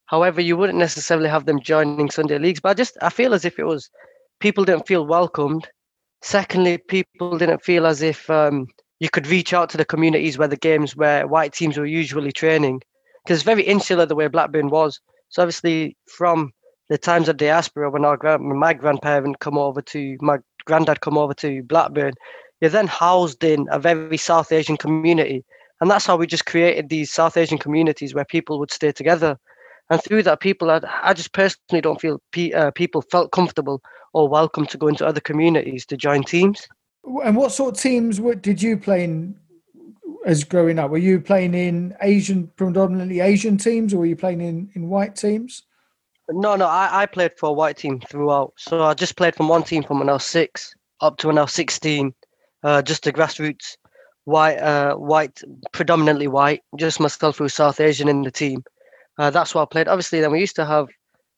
[0.06, 2.60] However, you wouldn't necessarily have them joining Sunday leagues.
[2.60, 3.90] But I just I feel as if it was
[4.42, 5.68] people didn't feel welcomed.
[6.20, 8.66] Secondly, people didn't feel as if um,
[9.00, 12.32] you could reach out to the communities where the games where white teams were usually
[12.32, 12.82] training,
[13.24, 15.00] because it's very insular the way Blackburn was.
[15.30, 16.52] So obviously, from
[16.88, 21.16] the times of diaspora when our grand, my grandparent come over to my granddad come
[21.16, 22.12] over to Blackburn,
[22.60, 25.44] you're then housed in a very South Asian community,
[25.80, 29.38] and that's how we just created these South Asian communities where people would stay together.
[29.90, 33.80] And through that, people, I, I just personally don't feel pe- uh, people felt comfortable
[34.12, 36.68] or welcome to go into other communities to join teams.
[37.24, 39.34] And what sort of teams did you play in
[40.24, 40.90] as growing up?
[40.90, 45.16] Were you playing in Asian, predominantly Asian teams, or were you playing in, in white
[45.16, 45.62] teams?
[46.28, 48.52] No, no, I, I played for a white team throughout.
[48.56, 51.38] So I just played from one team from when I was six up to when
[51.38, 52.14] I was 16.
[52.62, 53.76] Uh, just the grassroots,
[54.24, 55.40] white, uh, white,
[55.72, 56.62] predominantly white.
[56.78, 58.64] Just myself who was South Asian in the team.
[59.18, 59.88] Uh, that's what I played.
[59.88, 60.86] Obviously, then we used to have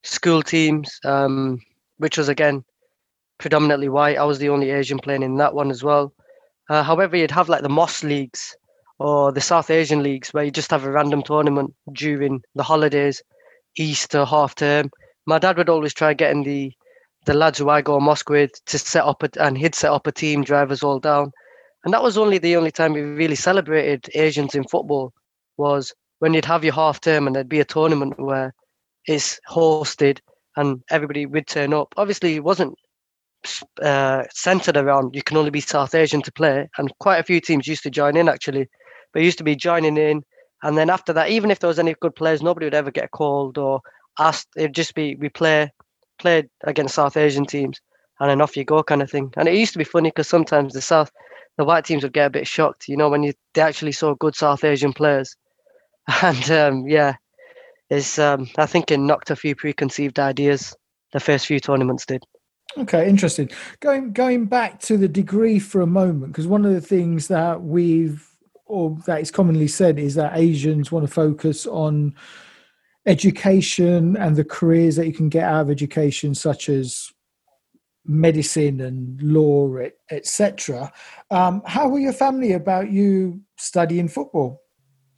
[0.03, 1.61] school teams, um,
[1.99, 2.65] which was again
[3.39, 4.19] predominantly white.
[4.19, 6.13] I was the only Asian playing in that one as well.
[6.71, 8.57] Uh, however, you'd have like the Moss leagues
[8.99, 13.23] or the South Asian leagues where you just have a random tournament during the holidays
[13.77, 14.91] Easter half term.
[15.27, 16.73] My dad would always try getting the
[17.27, 20.07] the lads who I go mosque with to set up a, and he'd set up
[20.07, 21.33] a team, drive us all down.
[21.85, 25.13] And that was only the only time we really celebrated Asians in football
[25.57, 28.55] was when you'd have your half term and there'd be a tournament where
[29.07, 30.21] it's hosted
[30.57, 31.95] and everybody would turn up.
[31.97, 32.75] Obviously, it wasn't
[33.83, 37.41] uh, centered around you can only be South Asian to play, and quite a few
[37.41, 38.69] teams used to join in actually.
[39.13, 40.23] But used to be joining in,
[40.63, 43.11] and then after that, even if there was any good players, nobody would ever get
[43.11, 43.81] called or
[44.19, 44.49] asked.
[44.57, 45.71] It'd just be we play
[46.19, 47.81] played against South Asian teams,
[48.21, 49.33] and then off you go kind of thing.
[49.37, 51.11] And it used to be funny because sometimes the South,
[51.59, 54.15] the white teams would get a bit shocked, you know, when you they actually saw
[54.15, 55.37] good South Asian players.
[56.23, 57.15] And um, yeah,
[57.91, 60.75] it's um, I think it knocked a few preconceived ideas.
[61.13, 62.25] The first few tournaments did.
[62.77, 63.51] Okay, interesting.
[63.81, 67.63] Going going back to the degree for a moment, because one of the things that
[67.63, 68.29] we've
[68.67, 72.15] or that is commonly said is that Asians want to focus on
[73.07, 77.13] education and the careers that you can get out of education, such as
[78.07, 79.77] medicine and law,
[80.11, 80.93] etc.
[81.31, 84.64] Um, how were your family about you studying football?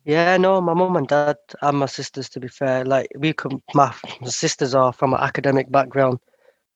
[0.06, 3.60] Yeah, no, my mum and dad and my sisters, to be fair, like we come,
[3.74, 3.92] my
[4.24, 6.20] sisters are from an academic background,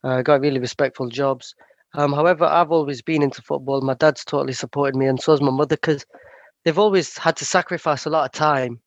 [0.04, 1.54] uh, got really respectful jobs.
[1.94, 3.82] Um, however, I've always been into football.
[3.82, 6.04] My dad's totally supported me, and so has my mother, because
[6.64, 8.80] they've always had to sacrifice a lot of time.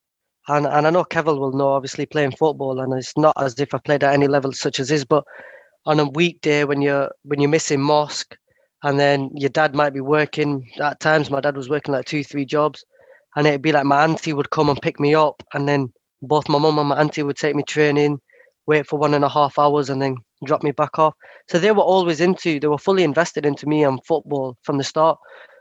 [0.48, 3.74] And and I know Kevin will know, obviously playing football, and it's not as if
[3.74, 5.24] I played at any level such as his, but
[5.86, 8.36] on a weekday when you're when you're missing mosque,
[8.82, 10.70] and then your dad might be working.
[10.80, 12.84] At times, my dad was working like two, three jobs,
[13.36, 15.92] and it'd be like my auntie would come and pick me up, and then
[16.22, 18.20] both my mum and my auntie would take me training,
[18.66, 21.14] wait for one and a half hours, and then drop me back off.
[21.48, 24.84] So they were always into, they were fully invested into me and football from the
[24.84, 25.18] start.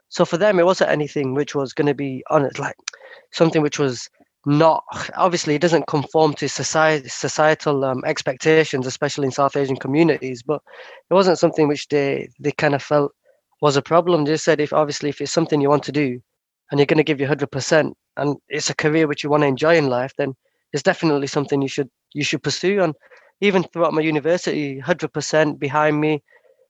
[0.09, 2.75] So for them, it wasn't anything which was going to be on it, like
[3.31, 4.09] something which was
[4.45, 4.83] not
[5.15, 10.43] obviously it doesn't conform to society societal um, expectations, especially in South Asian communities.
[10.43, 10.61] But
[11.09, 13.13] it wasn't something which they they kind of felt
[13.61, 14.25] was a problem.
[14.25, 16.21] They said if obviously if it's something you want to do
[16.73, 19.41] and you're going to give your hundred percent, and it's a career which you want
[19.41, 20.33] to enjoy in life, then
[20.71, 22.81] it's definitely something you should you should pursue.
[22.81, 22.95] And
[23.41, 26.23] even throughout my university, hundred percent behind me.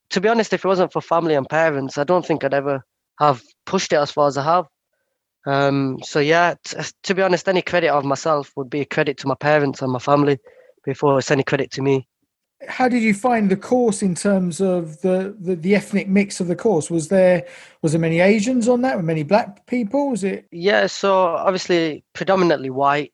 [0.10, 2.84] To be honest, if it wasn't for family and parents, I don't think I'd ever
[3.20, 4.66] have pushed it as far as I have.
[5.46, 9.18] Um, so yeah, t- to be honest, any credit of myself would be a credit
[9.20, 10.38] to my parents and my family
[10.84, 12.10] before it's any credit to me.
[12.68, 16.48] How did you find the course in terms of the, the, the ethnic mix of
[16.48, 16.90] the course?
[16.90, 17.46] Was there
[17.82, 18.98] was there many Asians on that?
[18.98, 20.10] Were many black people?
[20.12, 20.48] Was it?
[20.52, 23.14] Yeah, so obviously predominantly white.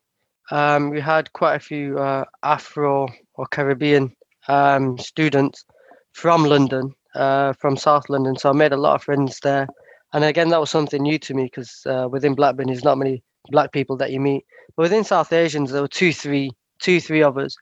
[0.50, 4.14] Um, we had quite a few uh, Afro or Caribbean
[4.48, 5.64] um, students
[6.12, 8.36] from London, uh, from South London.
[8.36, 9.68] So I made a lot of friends there
[10.12, 13.22] And again, that was something new to me because uh, within Blackburn, there's not many
[13.50, 14.44] black people that you meet.
[14.76, 17.56] But within South Asians, there were two, three, two, three of us.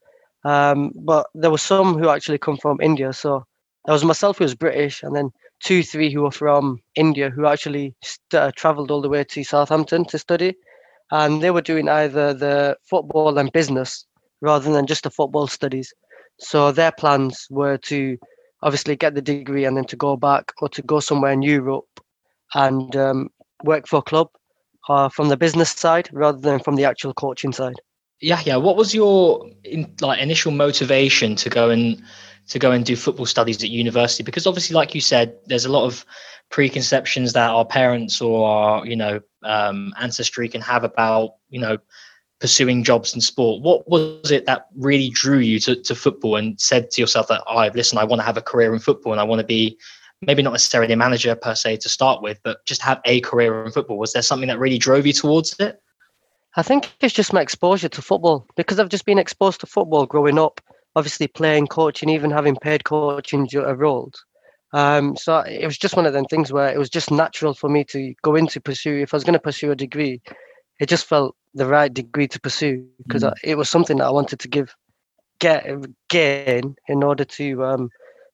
[0.44, 3.12] Um, but there were some who actually come from India.
[3.12, 3.44] So
[3.84, 5.30] there was myself who was British, and then
[5.60, 9.44] two, three who were from India who actually st- uh, traveled all the way to
[9.44, 10.54] Southampton to study.
[11.10, 14.06] And they were doing either the football and business
[14.40, 15.92] rather than just the football studies.
[16.38, 18.18] So their plans were to
[18.62, 22.00] obviously get the degree and then to go back or to go somewhere in Europe
[22.54, 23.30] and um,
[23.64, 24.28] work for a club
[24.88, 27.76] uh, from the business side rather than from the actual coaching side.
[28.20, 28.56] Yeah, yeah.
[28.56, 32.02] What was your in, like initial motivation to go and
[32.48, 34.22] to go and do football studies at university?
[34.22, 36.04] Because obviously, like you said, there's a lot of
[36.50, 41.78] preconceptions that our parents or our you know um, ancestry can have about you know
[42.40, 43.62] pursuing jobs in sport.
[43.62, 47.42] What was it that really drew you to, to football and said to yourself that
[47.48, 49.46] I oh, listen, I want to have a career in football and I want to
[49.46, 49.78] be
[50.22, 53.64] maybe not necessarily a manager per se to start with, but just have a career
[53.64, 53.98] in football?
[53.98, 55.80] Was there something that really drove you towards it?
[56.58, 60.06] I think it's just my exposure to football because I've just been exposed to football
[60.06, 60.60] growing up,
[60.96, 64.24] obviously playing, coaching, even having paid coaching roles.
[64.72, 67.68] Um, so it was just one of them things where it was just natural for
[67.68, 68.96] me to go into pursue.
[68.96, 70.20] If I was going to pursue a degree,
[70.80, 73.32] it just felt the right degree to pursue because mm.
[73.44, 74.74] it was something that I wanted to give,
[75.38, 75.64] get,
[76.08, 77.88] gain in order to um,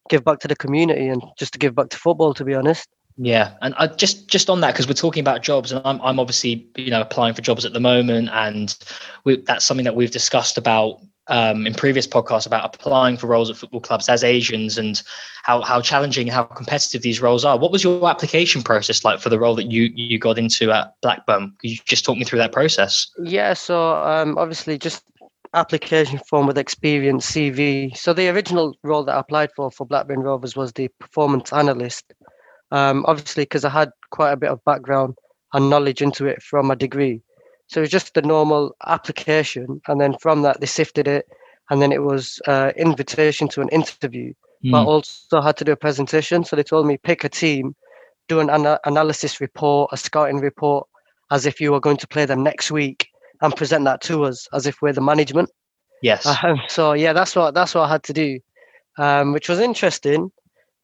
[0.09, 2.33] give back to the community and just to give back to football.
[2.33, 2.89] To be honest.
[3.17, 6.19] Yeah, and I just just on that because we're talking about jobs, and I'm I'm
[6.19, 8.77] obviously you know applying for jobs at the moment, and
[9.25, 13.51] we, that's something that we've discussed about um, in previous podcasts about applying for roles
[13.51, 15.03] at football clubs as Asians and
[15.45, 17.57] how how challenging, how competitive these roles are.
[17.57, 20.95] What was your application process like for the role that you you got into at
[21.01, 21.55] Blackburn?
[21.61, 23.07] Could you just talk me through that process?
[23.23, 25.05] Yeah, so um, obviously just
[25.55, 27.97] application form with experience CV.
[27.97, 32.13] So the original role that I applied for for Blackburn Rovers was the performance analyst.
[32.75, 35.15] Um, obviously, because I had quite a bit of background
[35.53, 37.23] and knowledge into it from a degree.
[37.69, 41.29] So it was just the normal application, and then from that they sifted it,
[41.71, 44.35] and then it was uh, invitation to an interview.
[44.65, 44.73] Mm.
[44.73, 46.43] But also had to do a presentation.
[46.43, 47.77] So they told me pick a team,
[48.27, 50.89] do an ana- analysis report, a scouting report,
[51.31, 53.09] as if you were going to play them next week,
[53.41, 55.49] and present that to us as if we're the management.
[56.03, 56.27] Yes.
[56.27, 58.41] Um, so yeah, that's what that's what I had to do,
[58.99, 60.33] um, which was interesting.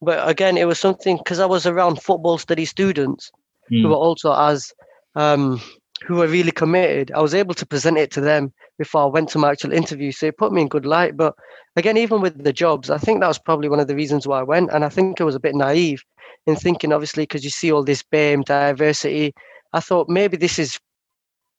[0.01, 3.31] But again, it was something because I was around football study students
[3.71, 3.81] mm.
[3.81, 4.73] who were also as
[5.15, 5.61] um,
[6.03, 7.11] who were really committed.
[7.11, 10.11] I was able to present it to them before I went to my actual interview,
[10.11, 11.15] so it put me in good light.
[11.15, 11.35] But
[11.75, 14.39] again, even with the jobs, I think that was probably one of the reasons why
[14.39, 16.03] I went, and I think I was a bit naive
[16.47, 19.33] in thinking, obviously, because you see all this BAME diversity.
[19.73, 20.79] I thought maybe this is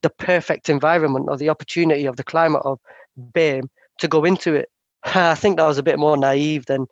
[0.03, 2.81] the perfect environment or the opportunity of the climate of
[3.17, 3.69] BAME
[3.99, 4.69] to go into it.
[5.05, 6.87] I think that was a bit more naive than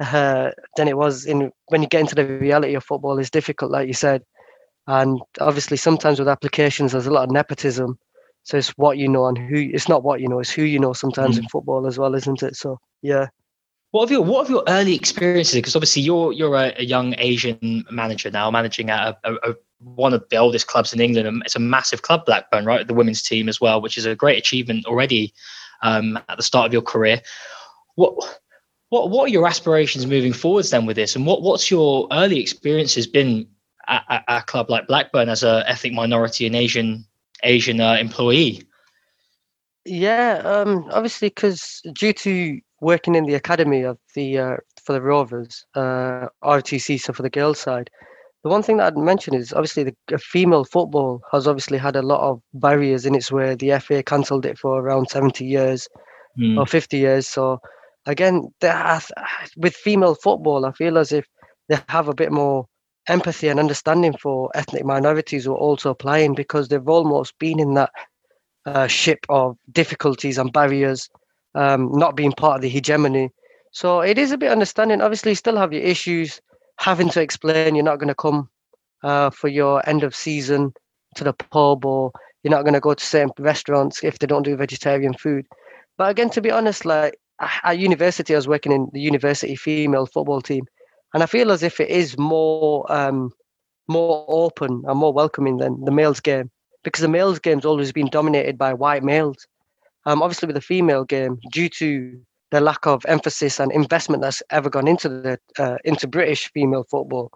[0.00, 3.18] uh, than it was in when you get into the reality of football.
[3.18, 4.22] is difficult, like you said,
[4.86, 7.98] and obviously sometimes with applications there's a lot of nepotism.
[8.42, 9.56] So it's what you know and who.
[9.56, 10.94] It's not what you know; it's who you know.
[10.94, 11.42] Sometimes mm.
[11.42, 12.56] in football as well, isn't it?
[12.56, 13.28] So yeah.
[13.90, 15.56] What have your What have your early experiences?
[15.56, 20.14] Because obviously you're you're a, a, young Asian manager now, managing at a, a, one
[20.14, 21.42] of the oldest clubs in England.
[21.44, 22.86] It's a massive club, Blackburn, right?
[22.86, 25.34] The women's team as well, which is a great achievement already
[25.82, 27.20] um, at the start of your career.
[27.96, 28.40] What
[28.90, 32.38] what what are your aspirations moving forwards then with this, and what what's your early
[32.40, 33.48] experiences been
[33.88, 37.04] at, at a club like Blackburn as a ethnic minority and Asian
[37.42, 38.62] Asian uh, employee?
[39.86, 45.00] Yeah, um, obviously, because due to working in the academy of the uh, for the
[45.00, 47.90] Rovers, uh, RTC, so for the girls' side,
[48.42, 52.02] the one thing that I'd mention is obviously the female football has obviously had a
[52.02, 53.54] lot of barriers in its way.
[53.54, 55.88] The FA cancelled it for around 70 years
[56.38, 56.58] mm.
[56.58, 57.26] or 50 years.
[57.26, 57.60] So
[58.10, 58.52] again,
[59.56, 61.26] with female football, I feel as if
[61.68, 62.66] they have a bit more
[63.08, 67.74] empathy and understanding for ethnic minorities who are also playing because they've almost been in
[67.74, 67.90] that
[68.66, 71.08] uh, ship of difficulties and barriers,
[71.54, 73.30] um, not being part of the hegemony.
[73.72, 75.00] So it is a bit understanding.
[75.00, 76.40] Obviously, you still have your issues
[76.78, 78.48] having to explain you're not going to come
[79.02, 80.72] uh, for your end of season
[81.14, 84.44] to the pub or you're not going to go to certain restaurants if they don't
[84.44, 85.46] do vegetarian food.
[85.98, 90.06] But again, to be honest, like at university, I was working in the university female
[90.06, 90.64] football team,
[91.14, 93.32] and I feel as if it is more um,
[93.88, 96.50] more open and more welcoming than the males game
[96.84, 99.46] because the males game's always been dominated by white males.
[100.06, 102.20] Um, obviously, with the female game, due to
[102.50, 106.84] the lack of emphasis and investment that's ever gone into the uh, into British female
[106.90, 107.30] football,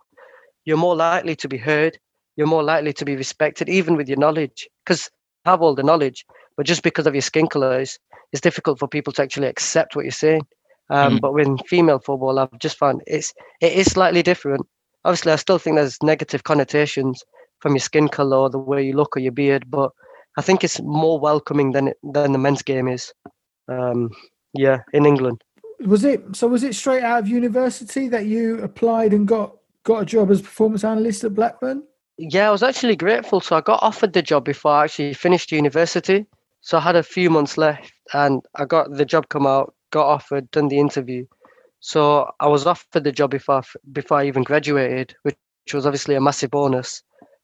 [0.64, 1.98] you're more likely to be heard.
[2.36, 5.08] You're more likely to be respected, even with your knowledge, because
[5.44, 6.24] have all the knowledge,
[6.56, 7.98] but just because of your skin color, it's,
[8.32, 10.46] it's difficult for people to actually accept what you're saying.
[10.90, 11.20] Um, mm.
[11.20, 14.66] But with female football, I've just found it's it is slightly different.
[15.04, 17.22] obviously, I still think there's negative connotations
[17.60, 19.90] from your skin color or the way you look or your beard, but
[20.36, 23.12] I think it's more welcoming than it, than the men's game is.
[23.68, 24.10] Um,
[24.52, 25.42] yeah, in England.
[25.80, 26.48] Was it so?
[26.48, 30.40] Was it straight out of university that you applied and got got a job as
[30.42, 31.82] performance analyst at Blackburn?
[32.16, 33.40] Yeah, I was actually grateful.
[33.40, 36.26] So I got offered the job before I actually finished university.
[36.64, 40.06] So I had a few months left, and I got the job come out, got
[40.06, 41.26] offered, done the interview.
[41.80, 43.62] So I was offered the job before
[43.92, 45.36] before I even graduated, which,
[45.74, 47.02] was obviously a massive bonus.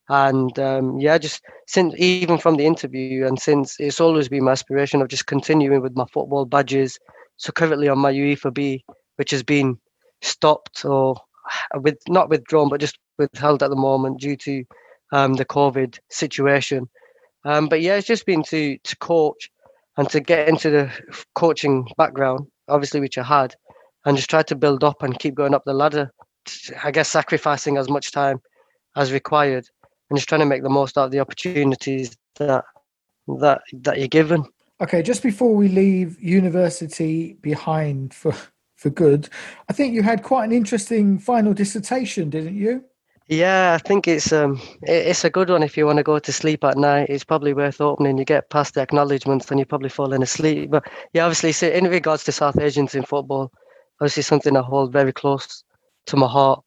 [0.09, 4.53] And um, yeah, just since even from the interview, and since it's always been my
[4.53, 6.99] aspiration of just continuing with my football badges.
[7.37, 9.79] So currently on my UEFA B, which has been
[10.23, 11.15] stopped or
[11.75, 14.65] with not withdrawn, but just withheld at the moment due to
[15.13, 16.89] um, the COVID situation.
[17.45, 19.51] Um, but yeah, it's just been to to coach
[19.97, 20.91] and to get into the
[21.35, 23.55] coaching background, obviously, which I had,
[24.05, 26.13] and just try to build up and keep going up the ladder.
[26.83, 28.41] I guess sacrificing as much time
[28.97, 29.67] as required,
[30.09, 32.65] and just trying to make the most out of the opportunities that
[33.39, 34.45] that that you're given.
[34.81, 38.35] Okay, just before we leave university behind for
[38.77, 39.29] for good,
[39.69, 42.85] I think you had quite an interesting final dissertation, didn't you?
[43.31, 46.33] Yeah, I think it's um it's a good one if you want to go to
[46.33, 47.11] sleep at night.
[47.11, 48.19] It's probably worth opening.
[48.19, 50.71] You get past the acknowledgements, and you're probably falling asleep.
[50.71, 53.53] But yeah, obviously, in regards to South Asians in football,
[54.01, 55.65] obviously something I hold very close
[56.09, 56.63] to my heart,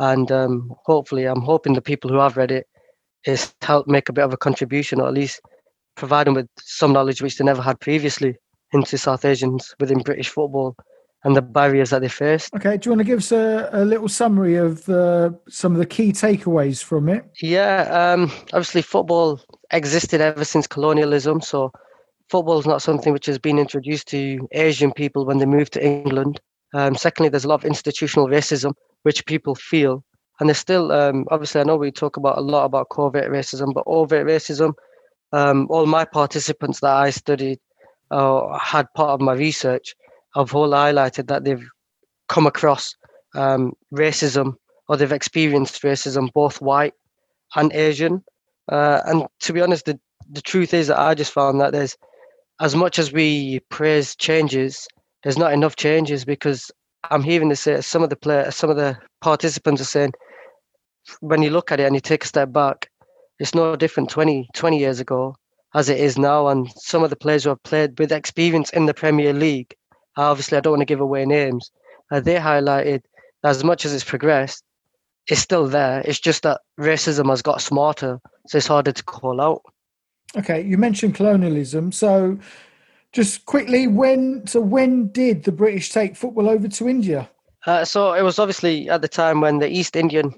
[0.00, 2.68] and um, hopefully, I'm hoping the people who have read it
[3.26, 5.40] is help make a bit of a contribution, or at least
[5.96, 8.36] provide them with some knowledge which they never had previously
[8.74, 10.76] into South Asians within British football
[11.24, 12.50] and the barriers that they face.
[12.56, 15.78] Okay, do you want to give us a, a little summary of the, some of
[15.78, 17.24] the key takeaways from it?
[17.40, 21.40] Yeah, um, obviously, football existed ever since colonialism.
[21.40, 21.72] So,
[22.28, 25.84] football is not something which has been introduced to Asian people when they moved to
[25.84, 26.40] England.
[26.74, 30.04] Um, secondly, there's a lot of institutional racism which people feel.
[30.40, 33.72] And there's still, um, obviously, I know we talk about a lot about covert racism,
[33.74, 34.72] but overt racism,
[35.32, 37.60] um, all my participants that I studied
[38.10, 39.94] uh, had part of my research
[40.34, 41.68] have all highlighted that they've
[42.28, 42.94] come across
[43.34, 44.54] um, racism
[44.88, 46.94] or they've experienced racism, both white
[47.54, 48.22] and Asian.
[48.70, 49.98] Uh, and to be honest, the,
[50.30, 51.96] the truth is that I just found that there's,
[52.60, 54.86] as much as we praise changes,
[55.22, 56.70] there's not enough changes because
[57.10, 57.66] I'm hearing this.
[57.66, 60.12] Uh, some of the players, some of the participants are saying,
[61.20, 62.88] when you look at it and you take a step back,
[63.38, 65.34] it's no different 20, 20 years ago
[65.74, 66.48] as it is now.
[66.48, 69.74] And some of the players who have played with experience in the Premier League
[70.16, 71.70] obviously I don't want to give away names.
[72.10, 73.02] Uh, they highlighted
[73.44, 74.62] as much as it's progressed,
[75.28, 76.02] it's still there.
[76.04, 79.62] It's just that racism has got smarter, so it's harder to call out.
[80.36, 82.38] Okay, you mentioned colonialism, so
[83.12, 87.28] just quickly, when so when did the British take football over to India?
[87.66, 90.34] Uh, so it was obviously at the time when the East Indian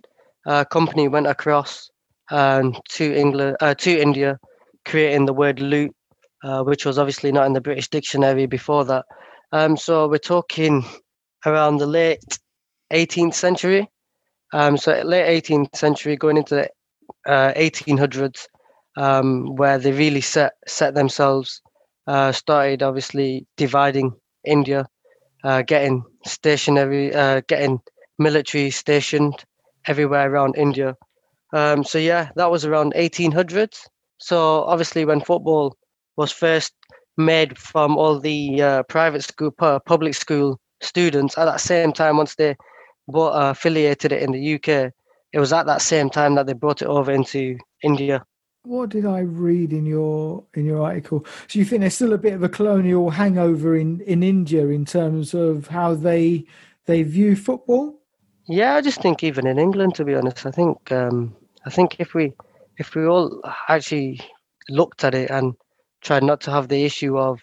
[0.47, 1.91] uh, Company went across
[2.31, 4.39] um, to England, uh, to India,
[4.85, 5.95] creating the word loot,
[6.43, 9.07] uh, which was obviously not in the British dictionary before that.
[9.55, 10.85] Um, so we're talking
[11.47, 12.41] around the late
[12.93, 13.89] 18th century.
[14.53, 16.71] Um, so late 18th century, going into the
[17.33, 18.49] uh, 1800s,
[18.97, 21.63] um, where they really set set themselves,
[22.09, 24.89] uh, started obviously dividing India,
[25.45, 27.79] uh, getting stationary, uh, getting
[28.19, 29.45] military stationed
[29.87, 30.97] everywhere around India.
[31.53, 33.87] Um, so yeah, that was around 1800s.
[34.19, 35.77] So obviously, when football
[36.17, 36.73] was first
[37.17, 42.35] made from all the uh, private school, public school students at that same time once
[42.35, 42.57] they
[43.09, 44.93] bought, uh, affiliated it in the UK.
[45.33, 48.25] It was at that same time that they brought it over into India.
[48.65, 51.27] What did I read in your in your article?
[51.49, 54.87] So you think there's still a bit of a colonial hangover in, in India in
[54.87, 56.47] terms of how they
[56.87, 58.01] they view football?
[58.47, 61.37] Yeah, I just think even in England, to be honest, I think um,
[61.67, 62.33] I think if we
[62.79, 64.21] if we all actually
[64.71, 65.55] looked at it and
[66.05, 67.43] try not to have the issue of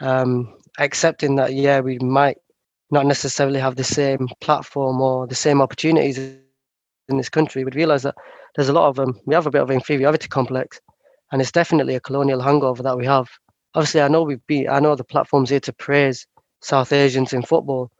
[0.00, 2.38] um, accepting that yeah we might
[2.90, 8.02] not necessarily have the same platform or the same opportunities in this country would realize
[8.02, 8.16] that
[8.56, 10.80] there's a lot of them we have a bit of inferiority complex
[11.30, 13.28] and it's definitely a colonial hangover that we have.
[13.74, 16.26] Obviously i know we've been i know the platform's here to praise
[16.60, 17.90] south asians in football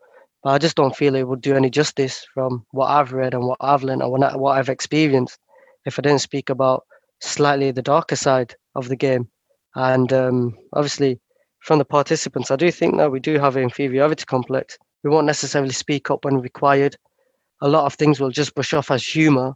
[0.43, 3.45] but i just don't feel it would do any justice from what i've read and
[3.45, 5.39] what i've learned and what i've experienced
[5.87, 6.85] if i didn't speak about
[7.21, 9.29] slightly the darker side of the game
[9.75, 11.21] and um, obviously,
[11.61, 14.79] from the participants, I do think that we do have an inferiority complex.
[15.03, 16.97] We won't necessarily speak up when required.
[17.62, 19.55] A lot of things will just brush off as humour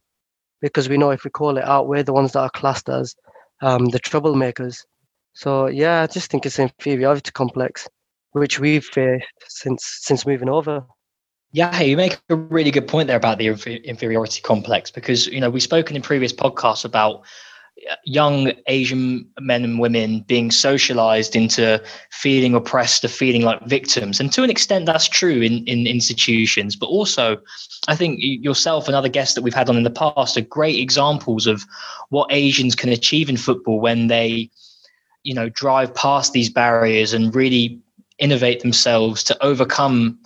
[0.61, 3.15] because we know if we call it out, we're the ones that are classed as
[3.62, 4.85] um, the troublemakers.
[5.33, 7.89] So yeah, I just think it's an inferiority complex
[8.35, 10.85] which we've faced since since moving over.
[11.53, 13.47] Yeah, you make a really good point there about the
[13.85, 17.23] inferiority complex because you know we've spoken in previous podcasts about
[18.05, 24.20] young Asian men and women being socialized into feeling oppressed or feeling like victims.
[24.20, 26.77] And to an extent, that's true in, in institutions.
[26.77, 27.39] But also,
[27.89, 30.79] I think yourself and other guests that we've had on in the past are great
[30.79, 31.64] examples of
[32.11, 34.51] what Asians can achieve in football when they,
[35.22, 37.81] you know, drive past these barriers and really
[38.18, 40.18] innovate themselves to overcome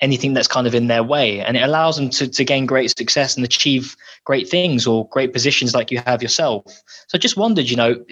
[0.00, 1.40] anything that's kind of in their way.
[1.40, 5.32] And it allows them to, to gain great success and achieve great things or great
[5.32, 6.64] positions like you have yourself.
[6.66, 8.04] So i just wondered you know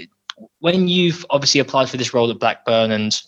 [0.60, 3.20] when you've obviously applied for this role at blackburn and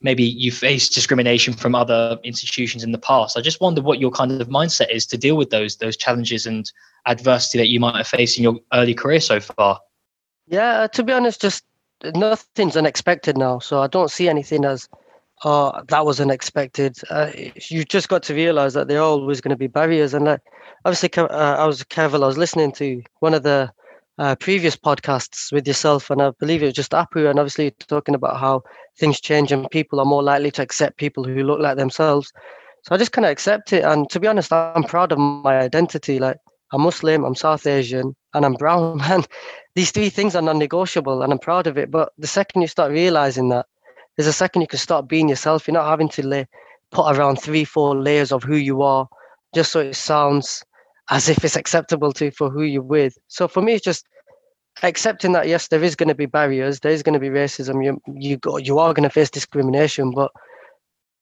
[0.00, 4.10] maybe you faced discrimination from other institutions in the past i just wonder what your
[4.10, 6.72] kind of mindset is to deal with those those challenges and
[7.06, 9.80] adversity that you might have faced in your early career so far.
[10.46, 11.64] Yeah uh, to be honest just
[12.14, 14.88] nothing's unexpected now so i don't see anything as
[15.44, 16.96] oh, that was unexpected.
[17.10, 17.30] Uh,
[17.68, 20.14] you just got to realize that there are always going to be barriers.
[20.14, 20.40] And like,
[20.84, 22.24] obviously, uh, I was careful.
[22.24, 23.72] I was listening to one of the
[24.18, 28.14] uh, previous podcasts with yourself, and I believe it was just Apu, and obviously talking
[28.14, 28.62] about how
[28.98, 32.30] things change and people are more likely to accept people who look like themselves.
[32.82, 33.84] So I just kind of accept it.
[33.84, 36.18] And to be honest, I'm proud of my identity.
[36.18, 36.36] Like,
[36.72, 39.24] I'm Muslim, I'm South Asian, and I'm brown, man.
[39.74, 41.90] These three things are non negotiable, and I'm proud of it.
[41.90, 43.66] But the second you start realizing that,
[44.20, 45.66] there's a second you can start being yourself.
[45.66, 46.46] You're not having to lay,
[46.90, 49.08] put around three, four layers of who you are
[49.54, 50.62] just so it sounds
[51.08, 53.16] as if it's acceptable to for who you're with.
[53.28, 54.06] So for me, it's just
[54.82, 57.82] accepting that yes, there is going to be barriers, there is going to be racism.
[57.82, 60.30] You you go, you are going to face discrimination, but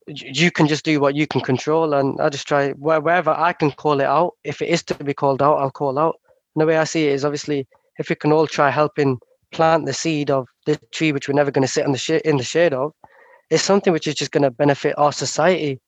[0.08, 1.94] you can just do what you can control.
[1.94, 4.34] And I just try wherever I can call it out.
[4.42, 6.16] If it is to be called out, I'll call out.
[6.56, 7.68] And the way I see it is obviously
[8.00, 9.20] if we can all try helping
[9.52, 12.24] plant the seed of the tree which we're never going to sit in the sh-
[12.24, 12.92] in the shade of
[13.50, 15.80] is something which is just going to benefit our society.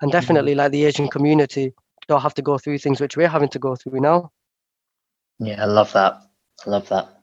[0.00, 0.18] And mm-hmm.
[0.18, 0.58] definitely mm-hmm.
[0.58, 1.72] like the asian community
[2.06, 4.30] don't have to go through things which we're having to go through now.
[5.38, 6.20] Yeah i love that.
[6.66, 7.20] I love that.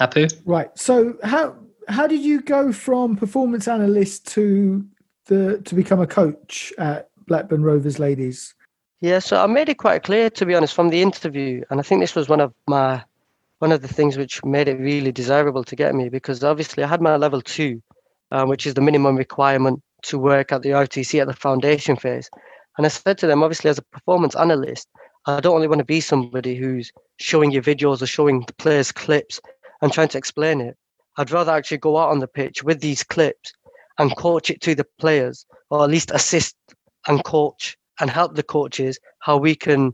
[0.00, 0.32] Apu?
[0.44, 1.56] Right so how
[1.88, 4.84] how did you go from performance analyst to
[5.26, 8.54] the to become a coach at blackburn rovers ladies?
[9.00, 11.62] Yeah so i made it quite clear to be honest from the interview.
[11.70, 13.04] And i think this was one of my
[13.58, 16.88] one of the things which made it really desirable to get me because obviously I
[16.88, 17.82] had my level two,
[18.30, 22.28] um, which is the minimum requirement to work at the RTC at the foundation phase.
[22.76, 24.88] And I said to them, obviously, as a performance analyst,
[25.26, 28.92] I don't only want to be somebody who's showing you videos or showing the players
[28.92, 29.40] clips
[29.80, 30.76] and trying to explain it.
[31.16, 33.52] I'd rather actually go out on the pitch with these clips
[33.98, 36.54] and coach it to the players, or at least assist
[37.08, 39.92] and coach and help the coaches how we can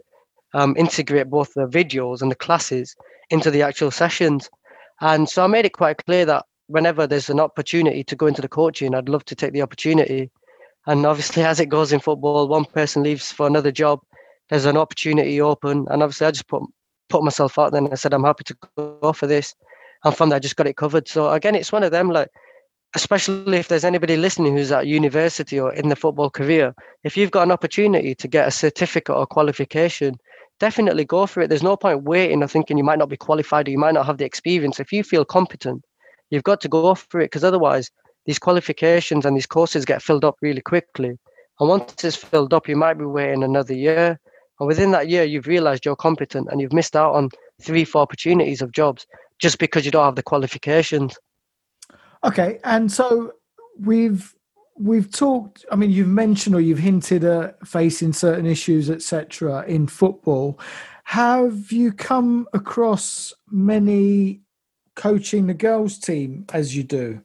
[0.55, 2.97] um, integrate both the videos and the classes
[3.33, 4.49] into the actual sessions.
[5.01, 8.43] And so I made it quite clear that whenever there's an opportunity to go into
[8.43, 10.31] the coaching, I'd love to take the opportunity.
[10.87, 14.01] And obviously, as it goes in football, one person leaves for another job,
[14.51, 15.87] there's an opportunity open.
[15.91, 16.63] And obviously, I just put
[17.09, 19.55] put myself out there and I said, I'm happy to go for this.
[20.05, 21.09] And from there, I just got it covered.
[21.09, 22.29] So again, it's one of them like,
[22.95, 26.75] especially if there's anybody listening who's at university or in the football career,
[27.05, 30.19] if you've got an opportunity to get a certificate or qualification
[30.63, 31.49] definitely go for it.
[31.49, 34.07] There's no point waiting or thinking you might not be qualified or you might not
[34.07, 34.79] have the experience.
[34.79, 35.83] If you feel competent,
[36.31, 37.91] you've got to go for it because otherwise
[38.27, 41.19] these qualifications and these courses get filled up really quickly.
[41.59, 44.21] And once it's filled up, you might be waiting another year.
[44.61, 48.03] And within that year, you've realized you're competent and you've missed out on three, four
[48.03, 49.05] opportunities of jobs
[49.41, 51.19] just because you don't have the qualifications.
[52.23, 52.61] Okay.
[52.63, 53.33] And so
[53.81, 54.33] we've
[54.79, 59.87] we've talked i mean you've mentioned or you've hinted at facing certain issues etc in
[59.87, 60.59] football.
[61.05, 64.41] Have you come across many
[64.95, 67.23] coaching the girls team as you do?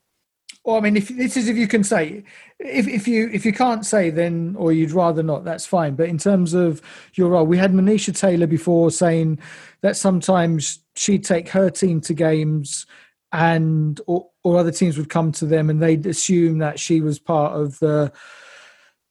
[0.64, 2.24] Or i mean if this is if you can say
[2.60, 5.96] if, if you if you can't say then or you'd rather not that's fine.
[5.96, 6.82] But in terms of
[7.14, 9.40] your role we had manisha tailor before saying
[9.82, 12.86] that sometimes she'd take her team to games
[13.32, 17.20] and or, or other teams would come to them and they'd assume that she was
[17.20, 18.12] part of the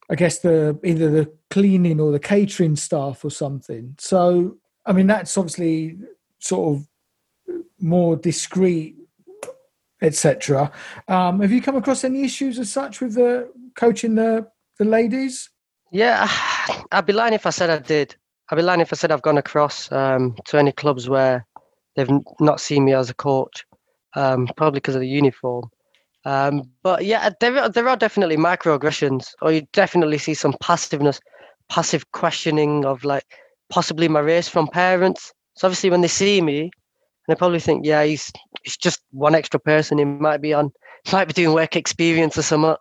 [0.08, 3.94] I guess the either the cleaning or the catering staff or something.
[3.98, 5.98] So I mean that's obviously
[6.38, 6.88] sort of
[7.80, 8.96] more discreet,
[10.00, 10.70] etc.
[11.08, 14.48] Um, have you come across any issues as such with the coaching the
[14.78, 15.50] the ladies?
[15.92, 16.28] Yeah,
[16.92, 18.16] I'd be lying if I said I did.
[18.50, 21.46] I'd be lying if I said I've gone across um, to any clubs where
[21.96, 22.10] they've
[22.40, 23.64] not seen me as a coach
[24.16, 25.70] um, probably because of the uniform.
[26.24, 31.20] Um, but yeah, there there are definitely microaggressions, or you definitely see some passiveness,
[31.68, 33.24] passive questioning of like
[33.70, 35.32] possibly my race from parents.
[35.54, 36.70] So obviously, when they see me,
[37.28, 38.32] they probably think, yeah, he's
[38.64, 39.98] he's just one extra person.
[39.98, 40.72] He might be on,
[41.12, 42.74] might be doing work experience or something.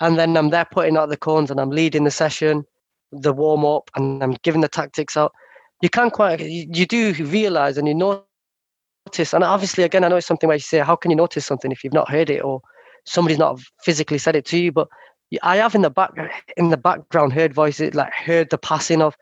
[0.00, 2.64] And then I'm there putting out the cones and I'm leading the session.
[3.12, 5.32] the warm up and I'm giving the tactics out,
[5.82, 7.94] you can't quite you, you do realize and you
[9.08, 11.46] notice and obviously again I know it's something where you say how can you notice
[11.46, 12.60] something if you've not heard it or
[13.04, 14.72] somebody's not physically said it to you?
[14.72, 14.88] But
[15.42, 16.12] I have in the back
[16.56, 19.16] in the background heard voices like heard the passing of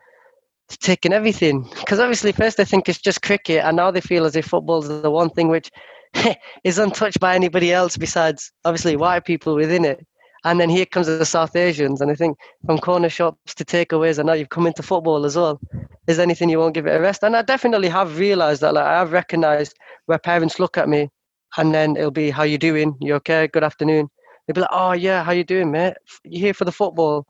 [0.69, 1.63] taking everything.
[1.79, 4.89] Because obviously first they think it's just cricket and now they feel as if football's
[4.89, 5.71] the one thing which
[6.63, 10.05] is untouched by anybody else besides obviously white people within it.
[10.43, 14.19] And then here comes the South Asians and I think from corner shops to takeaways
[14.19, 15.59] and now you've come into football as well
[16.07, 18.85] is anything you won't give it a rest and I definitely have realized that like
[18.85, 21.09] I have recognized where parents look at me
[21.57, 24.09] and then it'll be how you doing you okay good afternoon
[24.47, 25.93] they'll be like oh yeah how you doing mate
[26.23, 27.25] you here for the football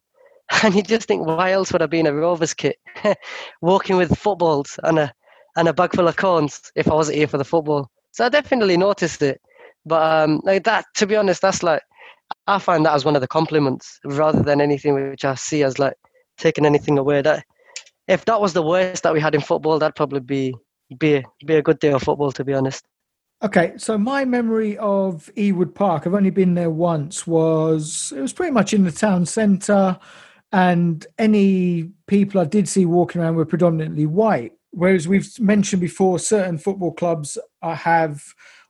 [0.64, 2.78] and you just think, why else would I be in a Rovers kit,
[3.62, 5.14] walking with footballs and a
[5.56, 7.90] and a bag full of cones if I wasn't here for the football?
[8.12, 9.42] So I definitely noticed it.
[9.86, 11.82] But um, like that, to be honest, that's like
[12.48, 15.80] I find that as one of the compliments rather than anything which I see as
[15.80, 15.96] like
[16.38, 17.22] taking anything away.
[17.22, 17.44] That
[18.08, 20.55] if that was the worst that we had in football, that'd probably be
[20.97, 22.86] be be a good day of football, to be honest.
[23.43, 28.34] Okay, so my memory of Ewood Park, I've only been there once, was it was
[28.34, 29.99] pretty much in the town centre
[30.51, 34.53] and any people I did see walking around were predominantly white.
[34.72, 38.24] Whereas we've mentioned before, certain football clubs I have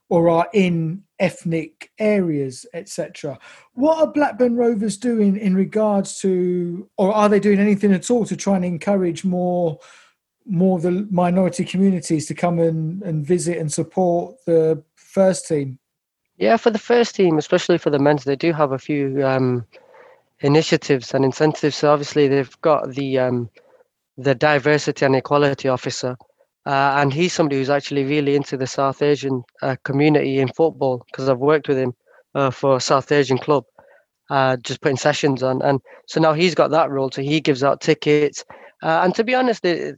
[0.08, 3.38] or are in ethnic areas, etc.
[3.74, 8.24] What are Blackburn Rovers doing in regards to, or are they doing anything at all
[8.26, 9.78] to try and encourage more,
[10.46, 15.78] more the minority communities to come and, and visit and support the first team?
[16.36, 19.66] Yeah, for the first team, especially for the men's, they do have a few um,
[20.40, 21.76] initiatives and incentives.
[21.76, 23.50] So obviously they've got the um,
[24.16, 26.16] the diversity and equality officer,
[26.68, 31.02] uh, and he's somebody who's actually really into the South Asian uh, community in football
[31.06, 31.94] because I've worked with him
[32.34, 33.64] uh, for a South Asian club,
[34.28, 37.10] uh, just putting sessions on, and so now he's got that role.
[37.10, 38.44] So he gives out tickets,
[38.82, 39.96] uh, and to be honest, the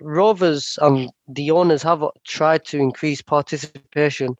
[0.00, 4.34] Rovers and the owners have tried to increase participation.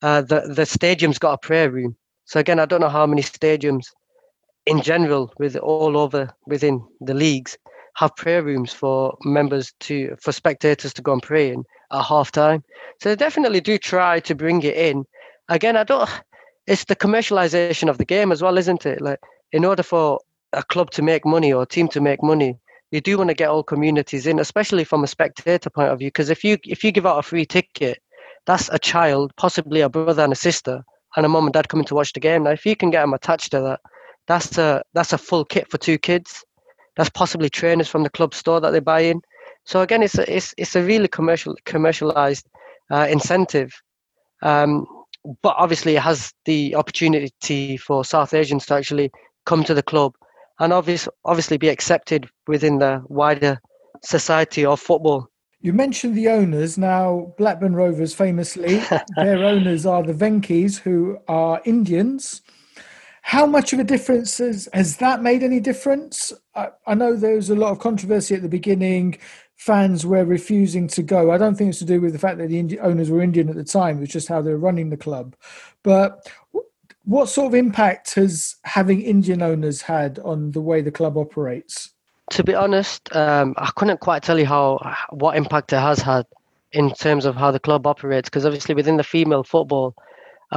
[0.00, 1.96] Uh, the the stadium's got a prayer room.
[2.24, 3.84] So again, I don't know how many stadiums
[4.64, 7.58] in general with all over within the leagues
[7.94, 12.30] have prayer rooms for members to for spectators to go and pray in at half
[12.30, 12.62] time.
[13.00, 15.04] So they definitely do try to bring it in.
[15.48, 16.08] Again, I don't
[16.66, 19.00] it's the commercialization of the game as well, isn't it?
[19.00, 19.20] Like
[19.52, 20.18] in order for
[20.52, 22.58] a club to make money or a team to make money,
[22.90, 26.08] you do want to get all communities in, especially from a spectator point of view.
[26.08, 27.98] Because if you if you give out a free ticket,
[28.46, 30.84] that's a child, possibly a brother and a sister,
[31.16, 32.44] and a mom and dad coming to watch the game.
[32.44, 33.80] Now, if you can get them attached to that,
[34.26, 36.44] that's a that's a full kit for two kids.
[36.96, 39.20] That's possibly trainers from the club store that they buy in.
[39.64, 42.48] So again, it's a it's it's a really commercial commercialized
[42.90, 43.72] uh, incentive.
[44.42, 44.86] Um,
[45.42, 49.10] but obviously, it has the opportunity for South Asians to actually
[49.46, 50.14] come to the club
[50.60, 53.58] and obviously obviously be accepted within the wider
[54.02, 55.28] society of football.
[55.60, 56.76] You mentioned the owners.
[56.76, 58.82] Now, Blackburn Rovers famously,
[59.16, 62.42] their owners are the Venky's, who are Indians.
[63.26, 66.30] How much of a difference has, has that made any difference?
[66.54, 69.16] I, I know there was a lot of controversy at the beginning.
[69.56, 71.30] Fans were refusing to go.
[71.32, 73.48] I don't think it's to do with the fact that the Indi- owners were Indian
[73.48, 73.96] at the time.
[73.96, 75.36] It was just how they were running the club.
[75.82, 76.30] But
[77.04, 81.94] what sort of impact has having Indian owners had on the way the club operates?
[82.32, 86.26] To be honest, um, I couldn't quite tell you how what impact it has had
[86.72, 88.28] in terms of how the club operates.
[88.28, 89.94] Because obviously, within the female football,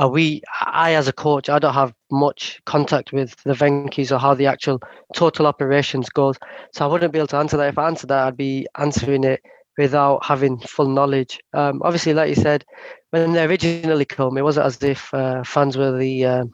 [0.02, 4.20] uh, we, I as a coach, I don't have much contact with the Venky's or
[4.20, 4.80] how the actual
[5.14, 6.38] total operations goes.
[6.74, 7.70] So I wouldn't be able to answer that.
[7.70, 9.42] If I answered that, I'd be answering it
[9.78, 11.40] without having full knowledge.
[11.54, 12.66] Um, obviously, like you said,
[13.12, 16.46] when they originally came, it wasn't as if uh, fans were the uh,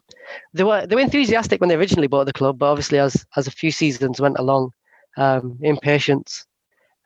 [0.53, 3.47] they were they were enthusiastic when they originally bought the club, but obviously as as
[3.47, 4.71] a few seasons went along,
[5.17, 6.45] um, impatience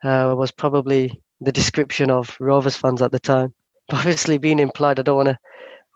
[0.04, 3.54] uh, was probably the description of Rovers fans at the time.
[3.88, 5.38] But obviously, being implied, I don't want to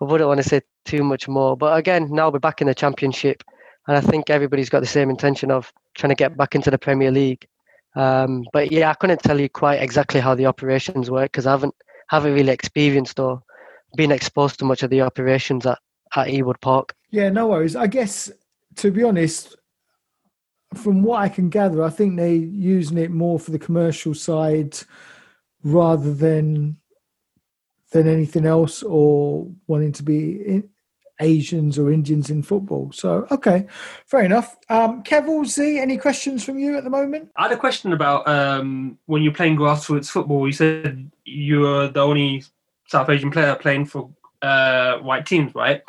[0.02, 1.56] I wouldn't want to say too much more.
[1.56, 3.44] But again, now we're back in the championship,
[3.86, 6.78] and I think everybody's got the same intention of trying to get back into the
[6.78, 7.46] Premier League.
[7.94, 11.52] Um, but yeah, I couldn't tell you quite exactly how the operations work because I
[11.52, 11.74] haven't
[12.08, 13.42] haven't really experienced or
[13.96, 15.78] been exposed to much of the operations at,
[16.16, 16.94] at Ewood Park.
[17.10, 17.76] Yeah, no worries.
[17.76, 18.30] I guess
[18.76, 19.56] to be honest,
[20.74, 24.76] from what I can gather, I think they're using it more for the commercial side
[25.62, 26.78] rather than
[27.92, 30.62] than anything else or wanting to be
[31.20, 32.90] Asians or Indians in football.
[32.92, 33.66] So, okay,
[34.06, 34.56] fair enough.
[34.68, 37.30] Um, Kev Z, any questions from you at the moment?
[37.36, 40.46] I had a question about um, when you're playing grassroots football.
[40.46, 42.44] You said you were the only
[42.88, 44.10] South Asian player playing for
[44.42, 45.82] uh, white teams, right?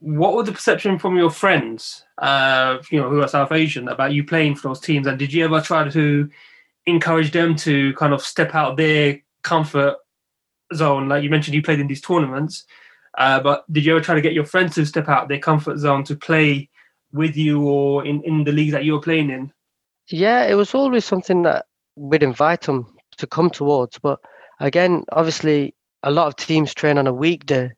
[0.00, 4.12] what was the perception from your friends, uh, you know, who are South Asian about
[4.12, 5.06] you playing for those teams?
[5.06, 6.28] And did you ever try to
[6.86, 9.96] encourage them to kind of step out their comfort
[10.74, 11.08] zone?
[11.08, 12.64] Like you mentioned, you played in these tournaments,
[13.18, 15.78] uh, but did you ever try to get your friends to step out their comfort
[15.78, 16.68] zone to play
[17.12, 19.52] with you or in, in the league that you were playing in?
[20.08, 21.66] Yeah, it was always something that
[21.96, 22.86] we'd invite them
[23.18, 23.98] to come towards.
[23.98, 24.20] But
[24.58, 27.72] again, obviously, a lot of teams train on a weekday,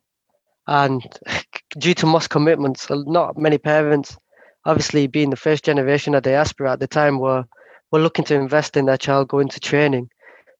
[0.67, 1.05] and
[1.77, 4.17] due to most commitments, not many parents,
[4.65, 7.43] obviously being the first generation of diaspora at the time, were
[7.91, 10.09] were looking to invest in their child going to training.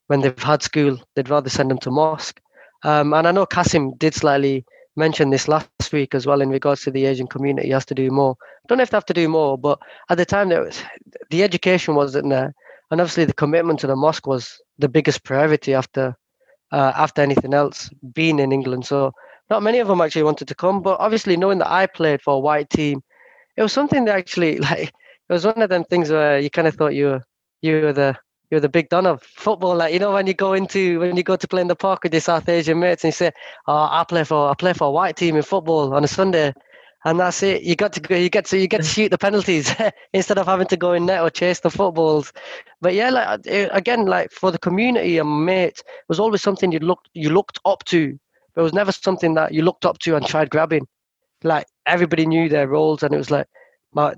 [0.07, 2.41] When they've had school, they'd rather send them to mosque.
[2.83, 6.81] Um, and I know Kasim did slightly mention this last week as well in regards
[6.83, 7.67] to the Asian community.
[7.67, 8.35] He has to do more.
[8.67, 9.79] Don't know if they have to do more, but
[10.09, 10.83] at the time, there was,
[11.29, 12.53] the education wasn't there,
[12.91, 16.15] and obviously the commitment to the mosque was the biggest priority after
[16.71, 17.89] uh, after anything else.
[18.13, 19.13] Being in England, so
[19.49, 20.81] not many of them actually wanted to come.
[20.81, 23.01] But obviously, knowing that I played for a white team,
[23.57, 26.67] it was something that actually like it was one of them things where you kind
[26.67, 27.21] of thought you were
[27.61, 28.17] you were the
[28.49, 29.75] you're the big don of football.
[29.75, 32.03] Like you know, when you go into when you go to play in the park
[32.03, 33.31] with your South Asian mates and you say,
[33.67, 36.53] "Oh, I play for I play for a white team in football on a Sunday,"
[37.05, 37.63] and that's it.
[37.63, 38.15] You got to go.
[38.15, 39.73] You get to you get to shoot the penalties
[40.13, 42.31] instead of having to go in net or chase the footballs.
[42.81, 46.79] But yeah, like again, like for the community and mates, it was always something you
[46.79, 48.17] looked you looked up to.
[48.53, 50.87] But it was never something that you looked up to and tried grabbing.
[51.43, 53.47] Like everybody knew their roles, and it was like,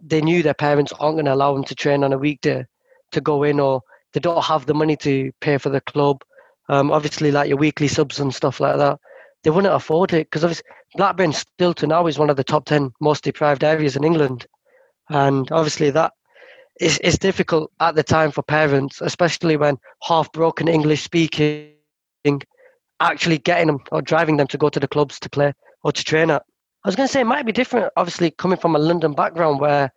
[0.04, 2.66] they knew their parents aren't going to allow them to train on a weekday
[3.12, 3.82] to go in or
[4.16, 6.24] they don't have the money to pay for the club.
[6.70, 8.98] Um, obviously, like your weekly subs and stuff like that,
[9.44, 12.66] they wouldn't afford it because obviously Blackburn still to now is one of the top
[12.66, 14.48] ten most deprived areas in England,
[15.10, 16.14] and obviously that
[16.80, 21.74] is is difficult at the time for parents, especially when half broken English speaking,
[23.02, 25.54] actually getting them or driving them to go to the clubs to play
[25.84, 26.44] or to train at.
[26.86, 29.60] I was going to say it might be different, obviously coming from a London background
[29.60, 29.92] where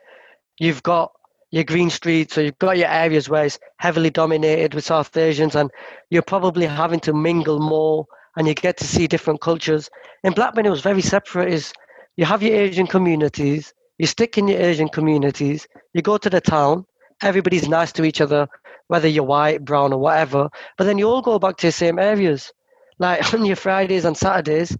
[0.58, 1.12] you've got
[1.50, 5.54] your green streets, so you've got your areas where it's heavily dominated with South Asians,
[5.54, 5.70] and
[6.10, 9.88] you're probably having to mingle more, and you get to see different cultures.
[10.24, 11.52] In Blackburn, it was very separate.
[11.52, 11.72] Is
[12.16, 16.40] you have your Asian communities, you stick in your Asian communities, you go to the
[16.40, 16.84] town,
[17.22, 18.46] everybody's nice to each other,
[18.88, 20.50] whether you're white, brown, or whatever.
[20.76, 22.52] But then you all go back to the same areas.
[22.98, 24.76] Like on your Fridays and Saturdays,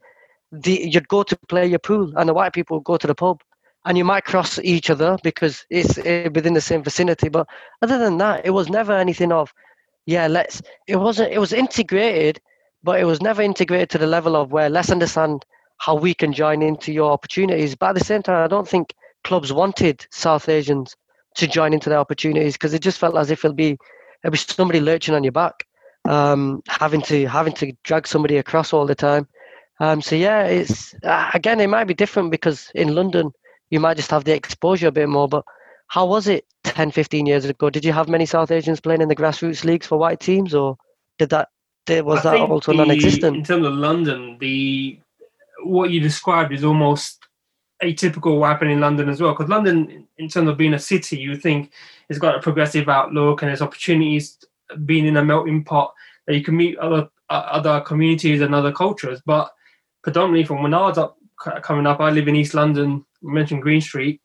[0.53, 3.15] the, you'd go to play your pool, and the white people would go to the
[3.15, 3.41] pub
[3.89, 7.31] and you might cross each other because it's eh, within the same vicinity.
[7.31, 7.49] But
[7.81, 9.55] other than that, it was never anything of,
[10.05, 10.61] yeah, let's.
[10.87, 11.33] It wasn't.
[11.33, 12.39] It was integrated,
[12.83, 15.47] but it was never integrated to the level of where let's understand
[15.79, 17.75] how we can join into your opportunities.
[17.75, 18.93] But at the same time, I don't think
[19.25, 20.95] clubs wanted South Asians
[21.37, 23.79] to join into their opportunities because it just felt as if it'll be
[24.23, 25.67] it'll be somebody lurching on your back,
[26.07, 29.27] um, having to having to drag somebody across all the time.
[29.81, 33.33] Um, so yeah, it's uh, again it might be different because in London
[33.71, 35.29] you might just have the exposure a bit more.
[35.29, 35.45] But
[35.89, 37.71] how was it 10, 15 years ago?
[37.71, 40.77] Did you have many South Asians playing in the grassroots leagues for white teams, or
[41.19, 41.49] did that
[41.89, 43.37] was I that also the, non-existent?
[43.37, 44.99] In terms of London, the
[45.65, 47.19] what you described is almost
[47.83, 49.33] atypical what happened in London as well.
[49.33, 51.73] Because London, in terms of being a city, you think
[52.09, 54.39] it's got a progressive outlook and there's opportunities
[54.85, 55.95] being in a melting pot
[56.27, 59.21] that you can meet other uh, other communities and other cultures.
[59.25, 59.51] But
[60.03, 61.17] predominantly from when I was up
[61.63, 64.21] coming up, I live in East London mentioned Green Street.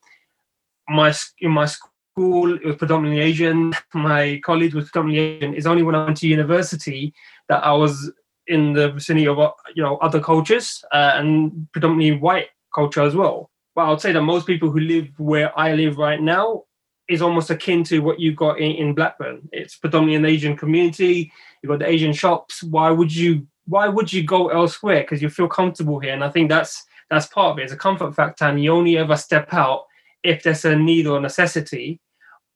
[0.89, 3.73] My in my school it was predominantly Asian.
[3.93, 5.55] My college was predominantly Asian.
[5.55, 7.13] It's only when I went to university
[7.49, 8.11] that I was
[8.47, 9.37] in the vicinity of
[9.75, 13.49] you know other cultures uh, and predominantly white culture as well.
[13.75, 16.63] But I'd say that most people who live where I live right now
[17.09, 19.49] is almost akin to what you got in, in Blackburn.
[19.51, 21.31] It's predominantly an Asian community.
[21.61, 22.63] You've got the Asian shops.
[22.63, 25.01] Why would you why would you go elsewhere?
[25.01, 26.13] Because you feel comfortable here.
[26.13, 26.83] And I think that's
[27.13, 27.63] that's part of it.
[27.63, 29.85] It's a comfort factor, and you only ever step out
[30.23, 31.99] if there's a need or necessity,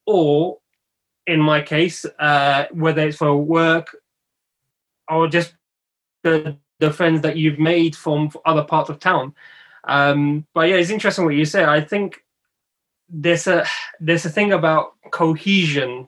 [0.05, 0.57] or
[1.25, 3.95] in my case, uh, whether it's for work
[5.09, 5.53] or just
[6.23, 9.33] the the friends that you've made from other parts of town.
[9.85, 11.65] Um, but yeah, it's interesting what you say.
[11.65, 12.23] I think
[13.09, 13.65] there's a
[13.99, 16.07] there's a thing about cohesion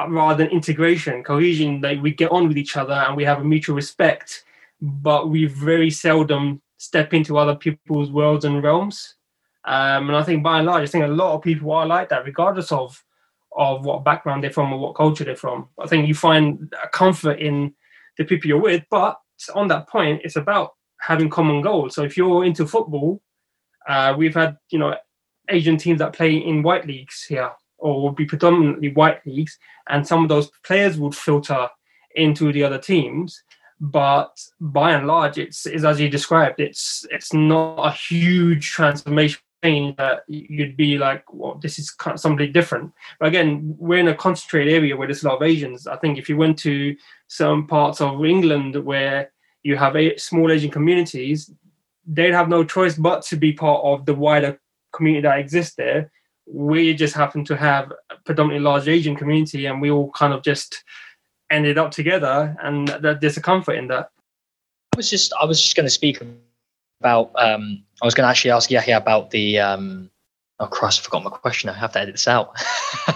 [0.00, 1.22] uh, rather than integration.
[1.22, 4.44] Cohesion, like we get on with each other and we have a mutual respect,
[4.80, 9.14] but we very seldom step into other people's worlds and realms.
[9.64, 12.08] Um, and I think by and large, I think a lot of people are like
[12.08, 13.02] that, regardless of
[13.56, 15.68] of what background they're from or what culture they're from.
[15.78, 17.74] I think you find a comfort in
[18.16, 18.82] the people you're with.
[18.90, 19.18] But
[19.54, 21.94] on that point, it's about having common goals.
[21.94, 23.22] So if you're into football,
[23.88, 24.96] uh, we've had you know
[25.50, 29.56] Asian teams that play in white leagues here, or would be predominantly white leagues,
[29.88, 31.68] and some of those players would filter
[32.16, 33.40] into the other teams.
[33.82, 36.60] But by and large, it's, as you described.
[36.60, 39.40] It's it's not a huge transformation
[39.98, 42.92] that you'd be like, well, this is something different.
[43.18, 45.88] But again, we're in a concentrated area where there's a lot of Asians.
[45.88, 46.94] I think if you went to
[47.26, 49.32] some parts of England where
[49.64, 51.50] you have a small Asian communities,
[52.06, 54.60] they'd have no choice but to be part of the wider
[54.92, 56.12] community that exists there.
[56.46, 60.44] We just happen to have a predominantly large Asian community, and we all kind of
[60.44, 60.84] just
[61.52, 64.10] ended up together, and that there's a comfort in that.
[64.92, 66.20] I was just I was just going to speak
[67.00, 67.30] about.
[67.36, 69.58] Um, I was going to actually ask Yahya about the.
[69.58, 70.10] Um,
[70.58, 71.00] oh Christ!
[71.00, 71.70] I forgot my question.
[71.70, 72.52] I have to edit this out.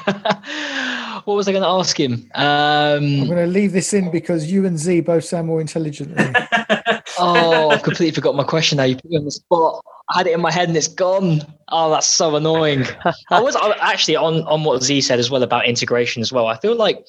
[1.24, 2.30] what was I going to ask him?
[2.34, 6.14] Um, I'm going to leave this in because you and Z both sound more intelligent.
[7.18, 8.84] oh, I've completely forgot my question now.
[8.84, 9.84] You put me on the spot.
[10.10, 11.42] I had it in my head and it's gone.
[11.68, 12.84] Oh, that's so annoying.
[13.30, 16.46] I was I, actually on on what Z said as well about integration as well.
[16.46, 17.04] I feel like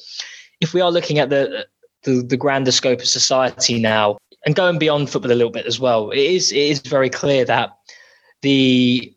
[0.59, 1.65] if we are looking at the
[2.03, 5.79] the, the grander scope of society now and going beyond football a little bit as
[5.79, 7.77] well, it is it is very clear that
[8.41, 9.13] the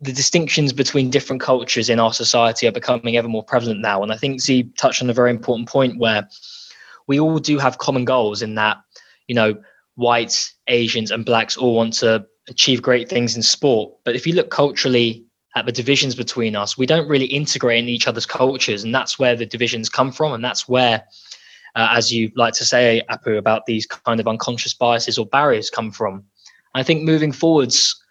[0.00, 4.02] the distinctions between different cultures in our society are becoming ever more prevalent now.
[4.02, 6.28] And I think Z touched on a very important point where
[7.06, 8.78] we all do have common goals in that,
[9.28, 9.54] you know,
[9.94, 13.94] whites, Asians, and blacks all want to achieve great things in sport.
[14.04, 15.24] But if you look culturally
[15.54, 18.84] at the divisions between us, we don't really integrate in each other's cultures.
[18.84, 20.32] And that's where the divisions come from.
[20.32, 21.04] And that's where,
[21.74, 25.68] uh, as you like to say, Apu, about these kind of unconscious biases or barriers
[25.68, 26.24] come from.
[26.74, 28.02] I think moving forwards,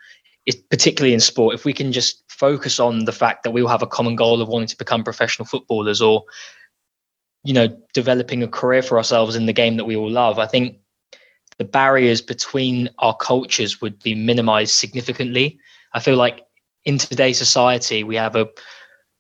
[0.69, 3.81] particularly in sport, if we can just focus on the fact that we all have
[3.81, 6.23] a common goal of wanting to become professional footballers or,
[7.43, 10.45] you know, developing a career for ourselves in the game that we all love, I
[10.45, 10.77] think
[11.57, 15.59] the barriers between our cultures would be minimized significantly.
[15.93, 16.45] I feel like
[16.85, 18.49] in today's society, we have a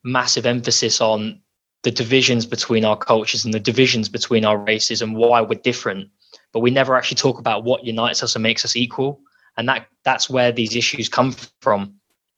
[0.03, 1.41] massive emphasis on
[1.83, 6.09] the divisions between our cultures and the divisions between our races and why we're different.
[6.53, 9.19] But we never actually talk about what unites us and makes us equal
[9.57, 11.93] and that that's where these issues come from.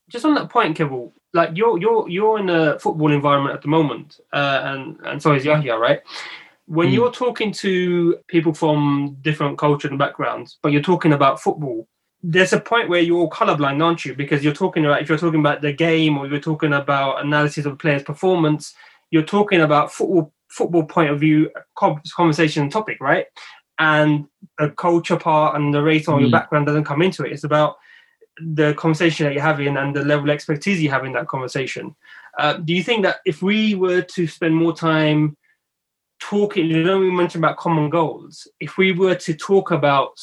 [0.09, 3.67] Just on that point, Kibble, like you're you're you're in a football environment at the
[3.67, 6.01] moment, uh, and and so is Yahya, right?
[6.65, 6.93] When mm.
[6.93, 11.87] you're talking to people from different cultures and backgrounds, but you're talking about football,
[12.23, 14.15] there's a point where you're all colorblind, aren't you?
[14.15, 17.65] Because you're talking about if you're talking about the game or you're talking about analysis
[17.65, 18.73] of a player's performance,
[19.11, 23.25] you're talking about football football point of view conversation and topic, right?
[23.79, 24.27] and
[24.59, 26.21] the culture part and the race or mm.
[26.21, 27.31] your background doesn't come into it.
[27.31, 27.77] It's about
[28.39, 31.95] the conversation that you're having and the level of expertise you have in that conversation.
[32.37, 35.37] Uh, do you think that if we were to spend more time
[36.19, 40.19] talking, you know, we mentioned about common goals, if we were to talk about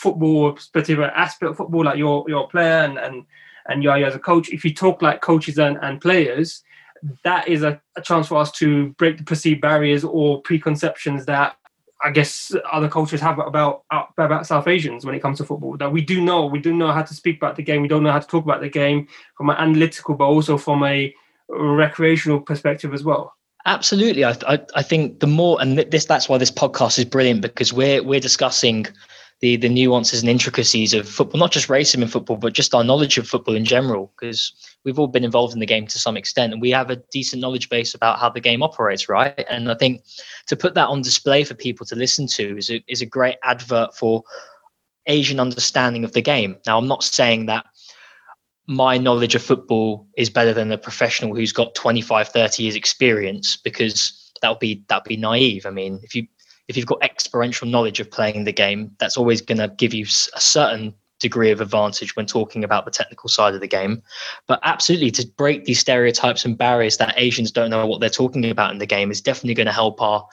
[0.00, 3.24] football, particular aspect of football, like you're a player and, and,
[3.66, 6.62] and you as a coach, if you talk like coaches and, and players,
[7.24, 11.56] that is a, a chance for us to break the perceived barriers or preconceptions that
[12.02, 15.76] I guess other cultures have about uh, about South Asians when it comes to football.
[15.76, 17.82] That we do know, we do know how to speak about the game.
[17.82, 20.82] We don't know how to talk about the game from an analytical, but also from
[20.82, 21.14] a
[21.50, 23.34] recreational perspective as well.
[23.66, 27.42] Absolutely, I, I, I think the more and this that's why this podcast is brilliant
[27.42, 28.86] because we're we're discussing
[29.40, 32.84] the the nuances and intricacies of football, not just racism in football, but just our
[32.84, 34.12] knowledge of football in general.
[34.18, 34.52] Because
[34.84, 37.40] we've all been involved in the game to some extent, and we have a decent
[37.40, 39.44] knowledge base about how the game operates, right?
[39.48, 40.02] And I think
[40.48, 43.36] to put that on display for people to listen to is a, is a great
[43.42, 44.22] advert for
[45.06, 46.56] Asian understanding of the game.
[46.66, 47.64] Now, I'm not saying that
[48.66, 53.56] my knowledge of football is better than a professional who's got 25 30 years experience
[53.56, 56.24] because that would be that would be naive i mean if you
[56.70, 60.04] if you've got experiential knowledge of playing the game, that's always going to give you
[60.04, 64.00] a certain degree of advantage when talking about the technical side of the game.
[64.46, 68.48] But absolutely, to break these stereotypes and barriers that Asians don't know what they're talking
[68.48, 70.24] about in the game is definitely going to help our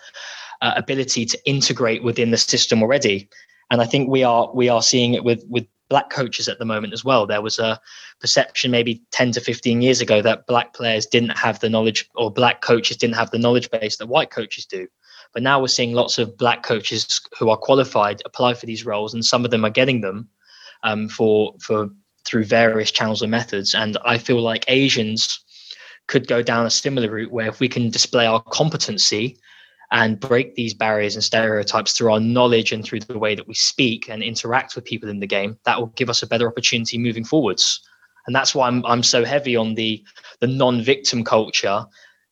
[0.61, 3.27] uh, ability to integrate within the system already.
[3.71, 6.65] And I think we are we are seeing it with with black coaches at the
[6.65, 7.25] moment as well.
[7.25, 7.79] There was a
[8.19, 12.31] perception maybe 10 to 15 years ago that black players didn't have the knowledge or
[12.31, 14.87] black coaches didn't have the knowledge base that white coaches do.
[15.33, 19.13] But now we're seeing lots of black coaches who are qualified apply for these roles,
[19.13, 20.29] and some of them are getting them
[20.83, 21.89] um, for for
[22.25, 23.73] through various channels and methods.
[23.73, 25.39] And I feel like Asians
[26.07, 29.37] could go down a similar route where if we can display our competency
[29.91, 33.53] and break these barriers and stereotypes through our knowledge and through the way that we
[33.53, 36.97] speak and interact with people in the game, that will give us a better opportunity
[36.97, 37.79] moving forwards.
[38.25, 40.03] And that's why I'm I'm so heavy on the
[40.41, 41.85] the non-victim culture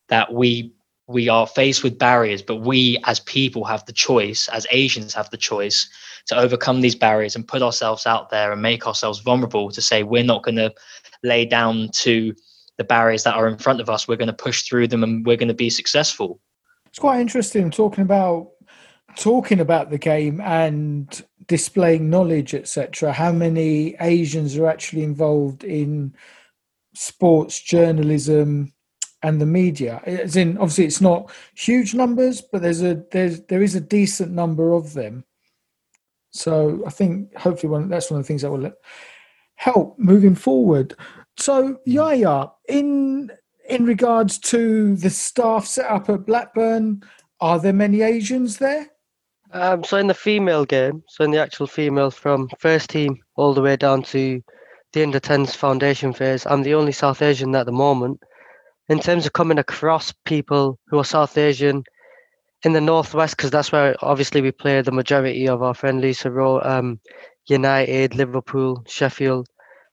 [0.09, 0.73] that we
[1.07, 5.29] we are faced with barriers, but we as people have the choice, as Asians have
[5.29, 5.87] the choice
[6.27, 10.03] to overcome these barriers and put ourselves out there and make ourselves vulnerable to say
[10.03, 10.73] we're not going to
[11.23, 12.33] lay down to
[12.77, 14.07] the barriers that are in front of us.
[14.07, 16.39] We're going to push through them and we're going to be successful.
[16.87, 18.49] It's quite interesting talking about
[19.15, 26.13] talking about the game and displaying knowledge, etc., how many Asians are actually involved in
[26.93, 28.73] sports journalism
[29.25, 30.01] and the media?
[30.05, 34.31] As in, obviously, it's not huge numbers, but there's a there's there is a decent
[34.31, 35.25] number of them.
[36.29, 38.71] So I think hopefully one that's one of the things that will
[39.55, 40.95] help moving forward.
[41.37, 43.31] So Yaya, in
[43.67, 47.01] in regards to the staff set up at Blackburn,
[47.41, 48.91] are there many Asians there?
[49.51, 53.53] Um, so in the female game, so in the actual female from first team all
[53.53, 54.43] the way down to
[54.93, 58.21] the under 10s foundation phase, I'm the only South Asian at the moment.
[58.87, 61.83] In terms of coming across people who are South Asian
[62.63, 66.19] in the northwest, because that's where obviously we play the majority of our friendlies.
[66.19, 66.99] So um,
[67.47, 69.47] United, Liverpool, Sheffield.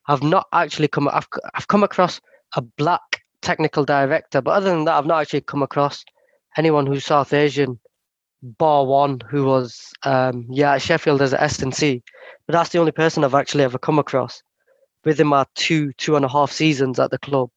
[0.09, 1.09] I've not actually come.
[1.09, 2.21] I've I've come across
[2.57, 6.05] a black technical director, but other than that, I've not actually come across
[6.57, 7.79] anyone who's South Asian,
[8.43, 12.03] bar one who was um, yeah at Sheffield S and C.
[12.47, 14.43] But that's the only person I've actually ever come across
[15.05, 17.51] within my two two and a half seasons at the club,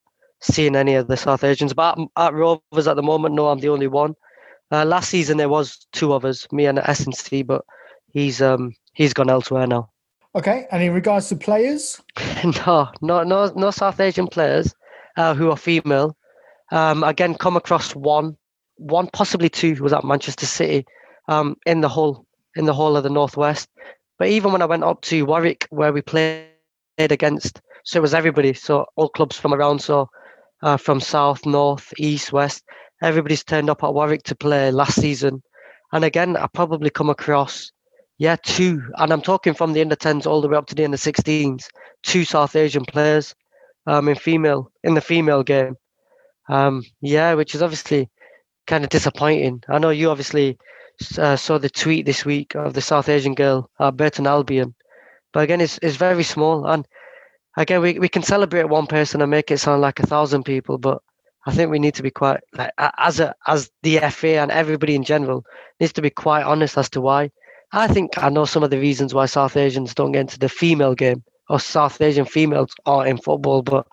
[0.45, 1.73] seeing any of the South Asians.
[1.73, 4.15] But at, at Rovers at the moment, no, I'm the only one.
[4.71, 7.63] Uh, last season there was two of us, me and S and C, but
[8.11, 9.89] he's um he's gone elsewhere now.
[10.35, 12.01] Okay, and in regards to players,
[12.43, 14.73] no, no, no, no South Asian players
[15.17, 16.17] uh, who are female.
[16.71, 18.35] Um, again, come across one,
[18.77, 20.85] one possibly two who was at Manchester City,
[21.27, 22.25] um, in the whole
[22.55, 23.69] in the whole of the northwest.
[24.17, 26.47] But even when I went up to Warwick, where we played
[26.97, 30.09] against, so it was everybody, so all clubs from around, so
[30.61, 32.63] uh, from south, north, east, west,
[33.01, 35.43] everybody's turned up at Warwick to play last season.
[35.91, 37.71] And again, I probably come across
[38.17, 40.85] yeah, two, and I'm talking from the under 10s all the way up to the
[40.85, 41.65] under 16s.
[42.03, 43.35] Two South Asian players,
[43.87, 45.75] um, in female in the female game.
[46.47, 48.09] Um, yeah, which is obviously
[48.67, 49.63] kind of disappointing.
[49.67, 50.57] I know you obviously
[51.17, 54.75] uh, saw the tweet this week of the South Asian girl, uh, Burton Albion,
[55.33, 56.65] but again, it's it's very small.
[56.65, 56.87] And
[57.57, 60.77] again, we we can celebrate one person and make it sound like a thousand people,
[60.77, 61.01] but
[61.45, 64.95] I think we need to be quite like as a as the FA and everybody
[64.95, 65.45] in general
[65.79, 67.31] needs to be quite honest as to why
[67.71, 70.49] I think I know some of the reasons why South Asians don't get into the
[70.49, 73.85] female game or South Asian females aren't in football, but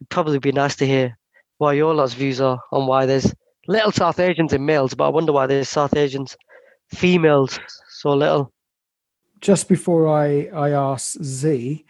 [0.00, 1.16] it'd probably be nice to hear
[1.58, 3.34] what your lot's views are on why there's
[3.66, 6.36] little South Asians in males, but I wonder why there's South Asians
[6.90, 8.52] females so little.
[9.40, 11.84] Just before I, I ask Z,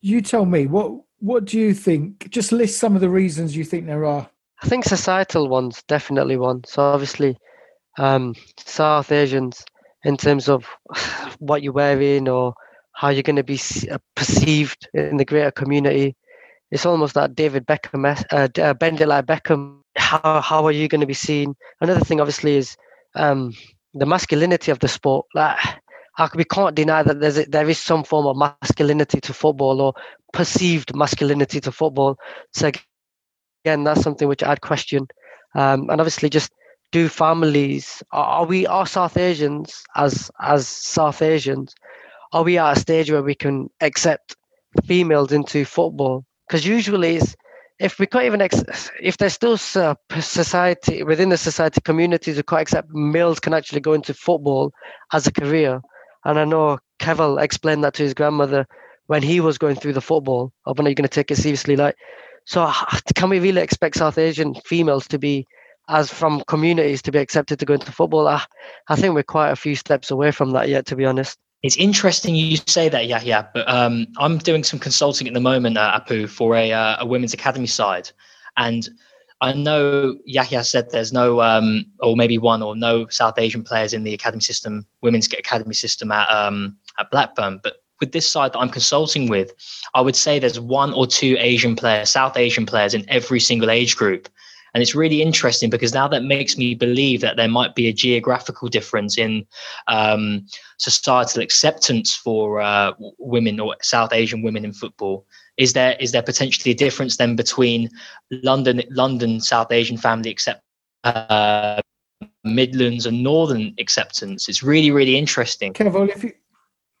[0.00, 2.30] you tell me what what do you think?
[2.30, 4.30] Just list some of the reasons you think there are.
[4.62, 6.64] I think societal ones definitely one.
[6.64, 7.36] So obviously,
[7.98, 9.64] um, South Asians
[10.04, 10.66] in terms of
[11.38, 12.54] what you're wearing or
[12.92, 16.16] how you're going to be uh, perceived in the greater community.
[16.70, 19.80] It's almost like David Beckham, uh, bend it like Beckham.
[19.96, 21.54] How how are you going to be seen?
[21.80, 22.76] Another thing, obviously, is
[23.14, 23.54] um,
[23.94, 25.26] the masculinity of the sport.
[25.34, 25.58] Like,
[26.34, 29.94] we can't deny that there's a, there is some form of masculinity to football or
[30.32, 32.18] perceived masculinity to football.
[32.52, 32.70] So
[33.64, 35.06] again, that's something which I'd question.
[35.54, 36.52] Um, and obviously, just
[36.90, 41.74] do families are we are South Asians as as South Asians
[42.32, 44.36] are we at a stage where we can accept
[44.84, 46.24] females into football?
[46.46, 47.34] Because usually, it's,
[47.78, 52.62] if we can't even ex- if there's still society within the society communities who can't
[52.62, 54.72] accept males can actually go into football
[55.12, 55.80] as a career.
[56.28, 58.66] And I know Kevin explained that to his grandmother
[59.06, 60.52] when he was going through the football.
[60.66, 61.74] Oh, when are you going to take it seriously?
[61.74, 61.96] Like,
[62.44, 62.70] so
[63.14, 65.46] can we really expect South Asian females to be
[65.88, 68.28] as from communities to be accepted to go into football.
[68.28, 68.44] I,
[68.88, 71.38] I think we're quite a few steps away from that yet, to be honest.
[71.62, 73.46] It's interesting you say that, yeah, yeah.
[73.52, 77.06] But um, I'm doing some consulting at the moment, uh, Apu, for a, uh, a
[77.06, 78.10] women's academy side,
[78.56, 78.88] and
[79.40, 83.92] I know Yahya said there's no, um, or maybe one or no South Asian players
[83.92, 87.60] in the academy system, women's academy system at um, at Blackburn.
[87.62, 89.52] But with this side that I'm consulting with,
[89.94, 93.70] I would say there's one or two Asian players, South Asian players in every single
[93.70, 94.28] age group.
[94.74, 97.92] And it's really interesting because now that makes me believe that there might be a
[97.92, 99.46] geographical difference in
[99.86, 100.46] um,
[100.78, 105.26] societal acceptance for uh, women or South Asian women in football.
[105.58, 107.90] Is there is there potentially a difference then between
[108.30, 110.62] London London South Asian family accept
[111.04, 111.80] uh,
[112.44, 114.48] Midlands and Northern acceptance?
[114.48, 115.72] It's really really interesting.
[115.72, 116.32] Kevin, if you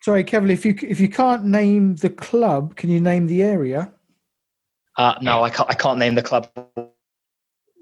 [0.02, 3.92] sorry, Kevin, if you if you can't name the club, can you name the area?
[4.96, 5.70] Uh, no, I can't.
[5.70, 6.48] I can't name the club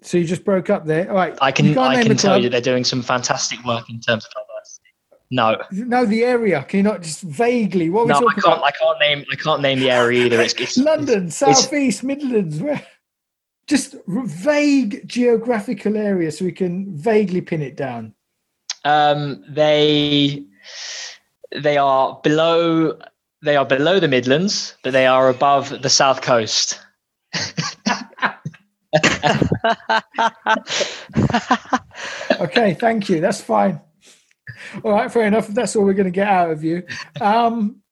[0.07, 1.09] so you just broke up there.
[1.11, 1.36] All right.
[1.40, 4.45] I can I can tell you they're doing some fantastic work in terms of.
[5.31, 5.61] No.
[5.73, 6.62] No, the area.
[6.65, 7.90] Can you not just vaguely?
[7.90, 8.39] What no, I can't.
[8.39, 8.65] About?
[8.65, 9.24] I can't name.
[9.31, 10.40] I can't name the area either.
[10.40, 12.61] It's, it's London, Southeast, Midlands.
[12.61, 12.85] Where?
[13.66, 18.15] Just vague geographical area, so we can vaguely pin it down.
[18.85, 20.44] Um, they
[21.51, 22.97] they are below
[23.43, 26.81] they are below the Midlands, but they are above the South Coast.
[32.40, 33.20] okay, thank you.
[33.20, 33.81] That's fine.
[34.85, 35.48] All right, fair enough.
[35.48, 36.82] That's all we're going to get out of you.
[37.20, 37.82] Um,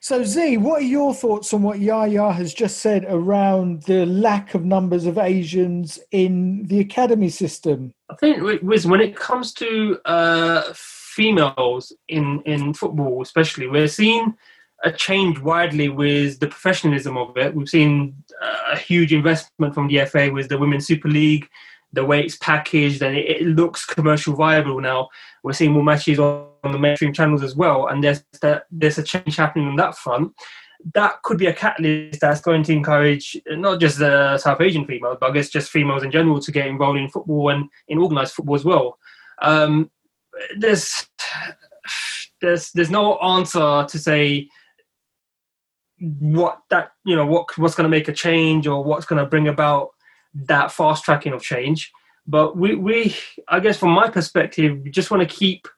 [0.00, 4.54] so, Z, what are your thoughts on what Yaya has just said around the lack
[4.54, 7.92] of numbers of Asians in the academy system?
[8.10, 14.34] I think, Wiz, when it comes to uh, females in, in football, especially, we're seeing
[14.84, 17.54] a change widely with the professionalism of it.
[17.54, 18.22] We've seen
[18.70, 21.48] a huge investment from the FA with the Women's Super League,
[21.94, 25.08] the way it's packaged, and it, it looks commercial viable now.
[25.42, 28.98] We're seeing more matches on, on the mainstream channels as well, and there's that, there's
[28.98, 30.32] a change happening on that front.
[30.92, 35.16] That could be a catalyst that's going to encourage not just the South Asian females,
[35.18, 38.34] but I guess just females in general to get involved in football and in organised
[38.34, 38.98] football as well.
[39.40, 39.90] Um,
[40.58, 41.06] there's
[42.40, 44.48] there's there's no answer to say
[45.98, 49.28] what that you know what what's going to make a change or what's going to
[49.28, 49.90] bring about
[50.34, 51.92] that fast tracking of change.
[52.26, 53.16] But we we
[53.48, 55.68] i guess from my perspective we just want to keep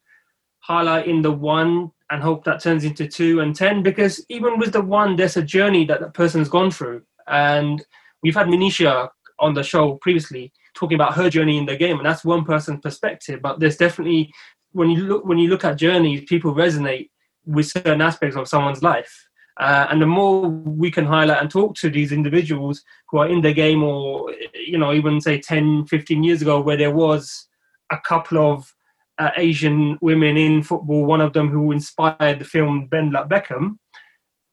[0.67, 4.81] highlighting the one and hope that turns into two and ten because even with the
[4.81, 7.03] one there's a journey that that person's gone through.
[7.27, 7.85] And
[8.23, 9.09] we've had Manisha
[9.41, 12.81] on the show previously talking about her journey in the game and that's one person's
[12.81, 13.43] perspective.
[13.43, 14.33] But there's definitely
[14.73, 17.11] when you look when you look at journeys people resonate
[17.45, 19.26] with certain aspects of someone's life
[19.59, 23.41] uh, and the more we can highlight and talk to these individuals who are in
[23.41, 27.49] the game, or you know, even say 10, 15 years ago, where there was
[27.91, 28.75] a couple of
[29.19, 33.79] uh, Asian women in football, one of them who inspired the film Ben Like Beckham.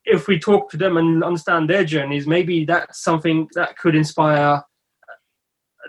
[0.06, 4.64] If we talk to them and understand their journeys, maybe that's something that could inspire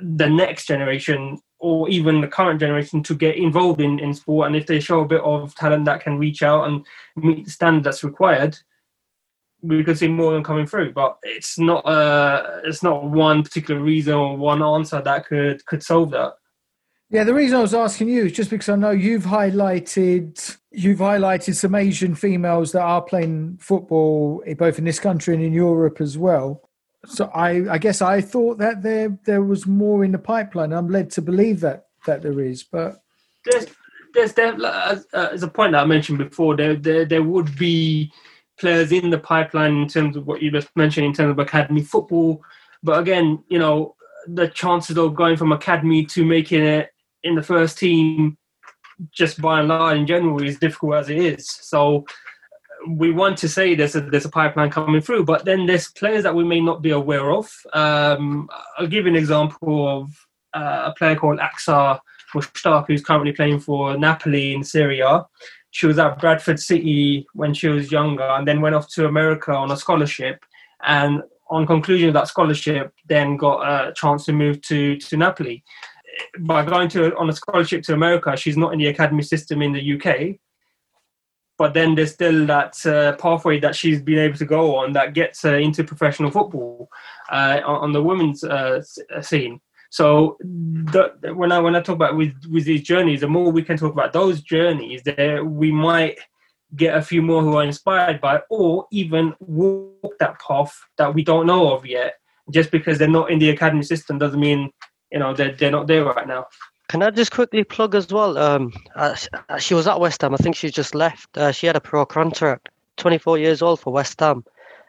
[0.00, 4.48] the next generation or even the current generation to get involved in, in sport.
[4.48, 6.84] And if they show a bit of talent that can reach out and
[7.16, 8.58] meet the standard that's required,
[9.64, 10.92] we could see more of them coming through.
[10.92, 15.82] But it's not uh it's not one particular reason or one answer that could could
[15.82, 16.34] solve that.
[17.10, 20.98] Yeah, the reason I was asking you is just because I know you've highlighted you've
[20.98, 26.00] highlighted some Asian females that are playing football both in this country and in Europe
[26.00, 26.68] as well.
[27.06, 30.72] So I, I guess I thought that there there was more in the pipeline.
[30.72, 32.96] I'm led to believe that that there is, but
[33.44, 33.66] there's
[34.14, 37.56] there's there, as, uh, as a point that I mentioned before, there there there would
[37.58, 38.12] be
[38.58, 41.82] players in the pipeline in terms of what you just mentioned in terms of academy
[41.82, 42.42] football.
[42.82, 46.90] But again, you know, the chances of going from academy to making it
[47.22, 48.36] in the first team,
[49.12, 51.48] just by and large in general, is difficult as it is.
[51.48, 52.04] So
[52.88, 56.22] we want to say there's a there's a pipeline coming through, but then there's players
[56.22, 57.50] that we may not be aware of.
[57.72, 58.48] Um,
[58.78, 61.98] I'll give you an example of uh, a player called Aksa
[62.34, 65.26] Mushtaq, who's currently playing for Napoli in Serie A
[65.74, 69.52] she was at Bradford City when she was younger and then went off to America
[69.52, 70.44] on a scholarship.
[70.86, 75.64] And on conclusion of that scholarship, then got a chance to move to, to Napoli.
[76.38, 79.72] By going to on a scholarship to America, she's not in the academy system in
[79.72, 80.38] the UK.
[81.58, 85.12] But then there's still that uh, pathway that she's been able to go on that
[85.12, 86.88] gets her into professional football
[87.32, 88.80] uh, on, on, the women's uh,
[89.22, 89.60] scene.
[89.94, 93.62] So the, when I when I talk about with with these journeys, the more we
[93.62, 96.18] can talk about those journeys, there we might
[96.74, 101.22] get a few more who are inspired by, or even walk that path that we
[101.22, 102.14] don't know of yet.
[102.50, 104.72] Just because they're not in the academy system doesn't mean
[105.12, 106.46] you know they're they're not there right now.
[106.88, 108.36] Can I just quickly plug as well?
[108.36, 109.14] Um, uh,
[109.58, 110.34] she was at West Ham.
[110.34, 111.38] I think she just left.
[111.38, 112.68] Uh, she had a pro contract.
[112.96, 114.42] 24 years old for West Ham.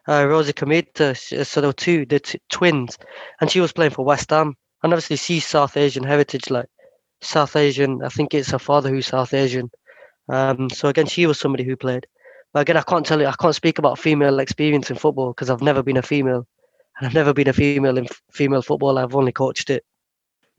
[0.08, 1.16] Uh, Rosie Kmita,
[1.46, 2.98] so there were two, the t- twins,
[3.40, 4.56] and she was playing for West Ham
[4.86, 6.68] and obviously see South Asian heritage, like
[7.20, 8.04] South Asian.
[8.04, 9.72] I think it's her father who's South Asian.
[10.30, 12.06] Um, so again, she was somebody who played.
[12.54, 15.50] But again, I can't tell you, I can't speak about female experience in football because
[15.50, 16.48] I've never been a female,
[16.98, 19.00] and I've never been a female in female football.
[19.00, 19.84] I've only coached it.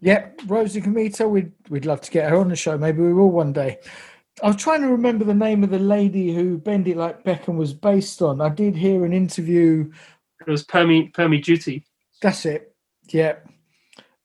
[0.01, 2.77] Yeah, Rosie Kmita, we'd we'd love to get her on the show.
[2.77, 3.79] Maybe we will one day.
[4.43, 7.57] I was trying to remember the name of the lady who Bend It Like Beckham
[7.57, 8.41] was based on.
[8.41, 9.91] I did hear an interview.
[10.41, 11.85] It was Permi Permi Jhooti.
[12.21, 12.75] That's it.
[13.09, 13.37] Yeah,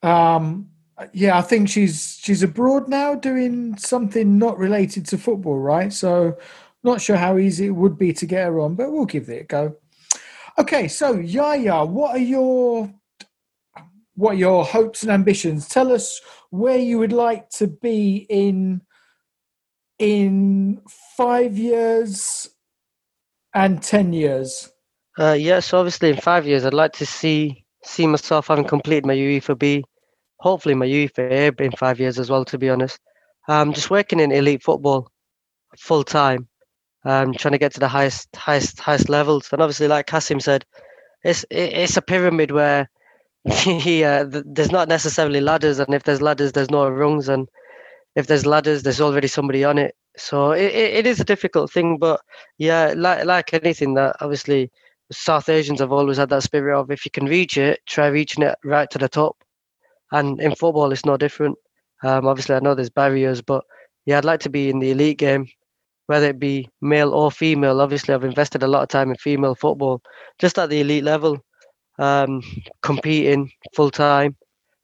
[0.03, 0.69] um,
[1.14, 5.91] yeah, I think she's she's abroad now doing something not related to football, right?
[5.91, 6.38] So,
[6.84, 9.41] not sure how easy it would be to get her on, but we'll give it
[9.41, 9.76] a go.
[10.57, 12.94] Okay, so Yaya, what are your
[14.15, 15.68] what are your hopes and ambitions?
[15.68, 18.82] Tell us where you would like to be in
[19.98, 20.82] in
[21.15, 22.49] five years
[23.53, 24.72] and ten years.
[25.18, 29.15] Uh, yes, obviously in five years, I'd like to see see myself having completed my
[29.15, 29.84] UEFA B
[30.42, 33.00] hopefully my UEFA in five years as well, to be honest.
[33.50, 35.10] um, just working in elite football
[35.80, 36.48] full time,
[37.06, 39.50] um, trying to get to the highest, highest, highest levels.
[39.54, 40.66] And obviously, like Kasim said,
[41.24, 42.90] it's it's a pyramid where
[43.68, 47.50] yeah, there's not necessarily ladders, and if there's ladders, there's no rungs, and
[48.16, 49.96] if there's ladders, there's already somebody on it.
[50.18, 52.22] So it, it is a difficult thing, but
[52.60, 54.72] yeah, like like anything that obviously
[55.12, 58.44] South Asians have always had that spirit of if you can reach it, try reaching
[58.44, 59.38] it right to the top.
[60.12, 61.58] And in football, it's no different.
[62.04, 63.64] Um, obviously, I know there's barriers, but
[64.06, 65.48] yeah, I'd like to be in the elite game,
[66.08, 67.82] whether it be male or female.
[67.82, 70.02] Obviously, I've invested a lot of time in female football,
[70.40, 71.40] just at the elite level,
[72.00, 72.42] um,
[72.82, 74.36] competing full time,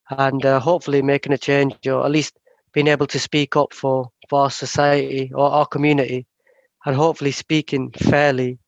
[0.10, 2.38] and uh, hopefully making a change, or at least
[2.74, 6.28] being able to speak up for, for our society or our community,
[6.86, 8.60] and hopefully speaking fairly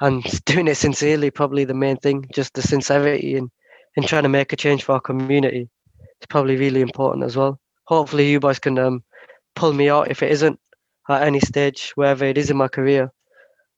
[0.00, 1.30] and doing it sincerely.
[1.30, 3.50] Probably the main thing, just the sincerity in
[3.96, 5.68] in trying to make a change for our community.
[6.24, 9.04] It's probably really important as well hopefully you boys can um,
[9.54, 10.58] pull me out if it isn't
[11.08, 13.12] at any stage, wherever it is in my career.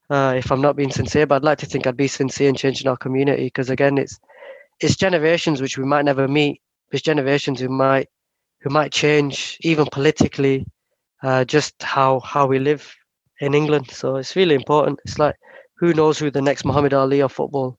[0.09, 2.55] Uh, if I'm not being sincere, but I'd like to think I'd be sincere in
[2.55, 4.20] changing our community because again, it's
[4.81, 6.62] it's generations which we might never meet.
[6.93, 8.09] It's generations who might
[8.60, 10.64] who might change even politically,
[11.24, 12.94] uh, just how how we live
[13.40, 13.90] in England.
[13.90, 15.01] So it's really important.
[15.05, 15.35] It's like
[15.77, 17.77] who knows who the next Muhammad Ali of football,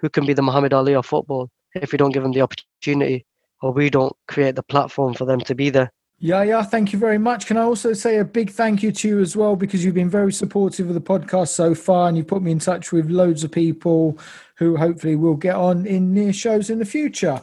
[0.00, 3.24] who can be the Muhammad Ali of football if we don't give them the opportunity
[3.60, 5.92] or we don't create the platform for them to be there.
[6.22, 7.46] Yeah, yeah, thank you very much.
[7.46, 10.10] Can I also say a big thank you to you as well because you've been
[10.10, 13.42] very supportive of the podcast so far and you put me in touch with loads
[13.42, 14.18] of people
[14.56, 17.40] who hopefully will get on in near shows in the future.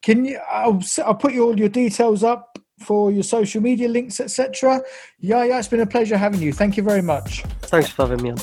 [0.00, 4.18] Can you I'll, I'll put you all your details up for your social media links,
[4.18, 4.80] etc.
[5.18, 6.54] Yeah, yeah, it's been a pleasure having you.
[6.54, 7.42] Thank you very much.
[7.62, 8.38] Thanks for having me on.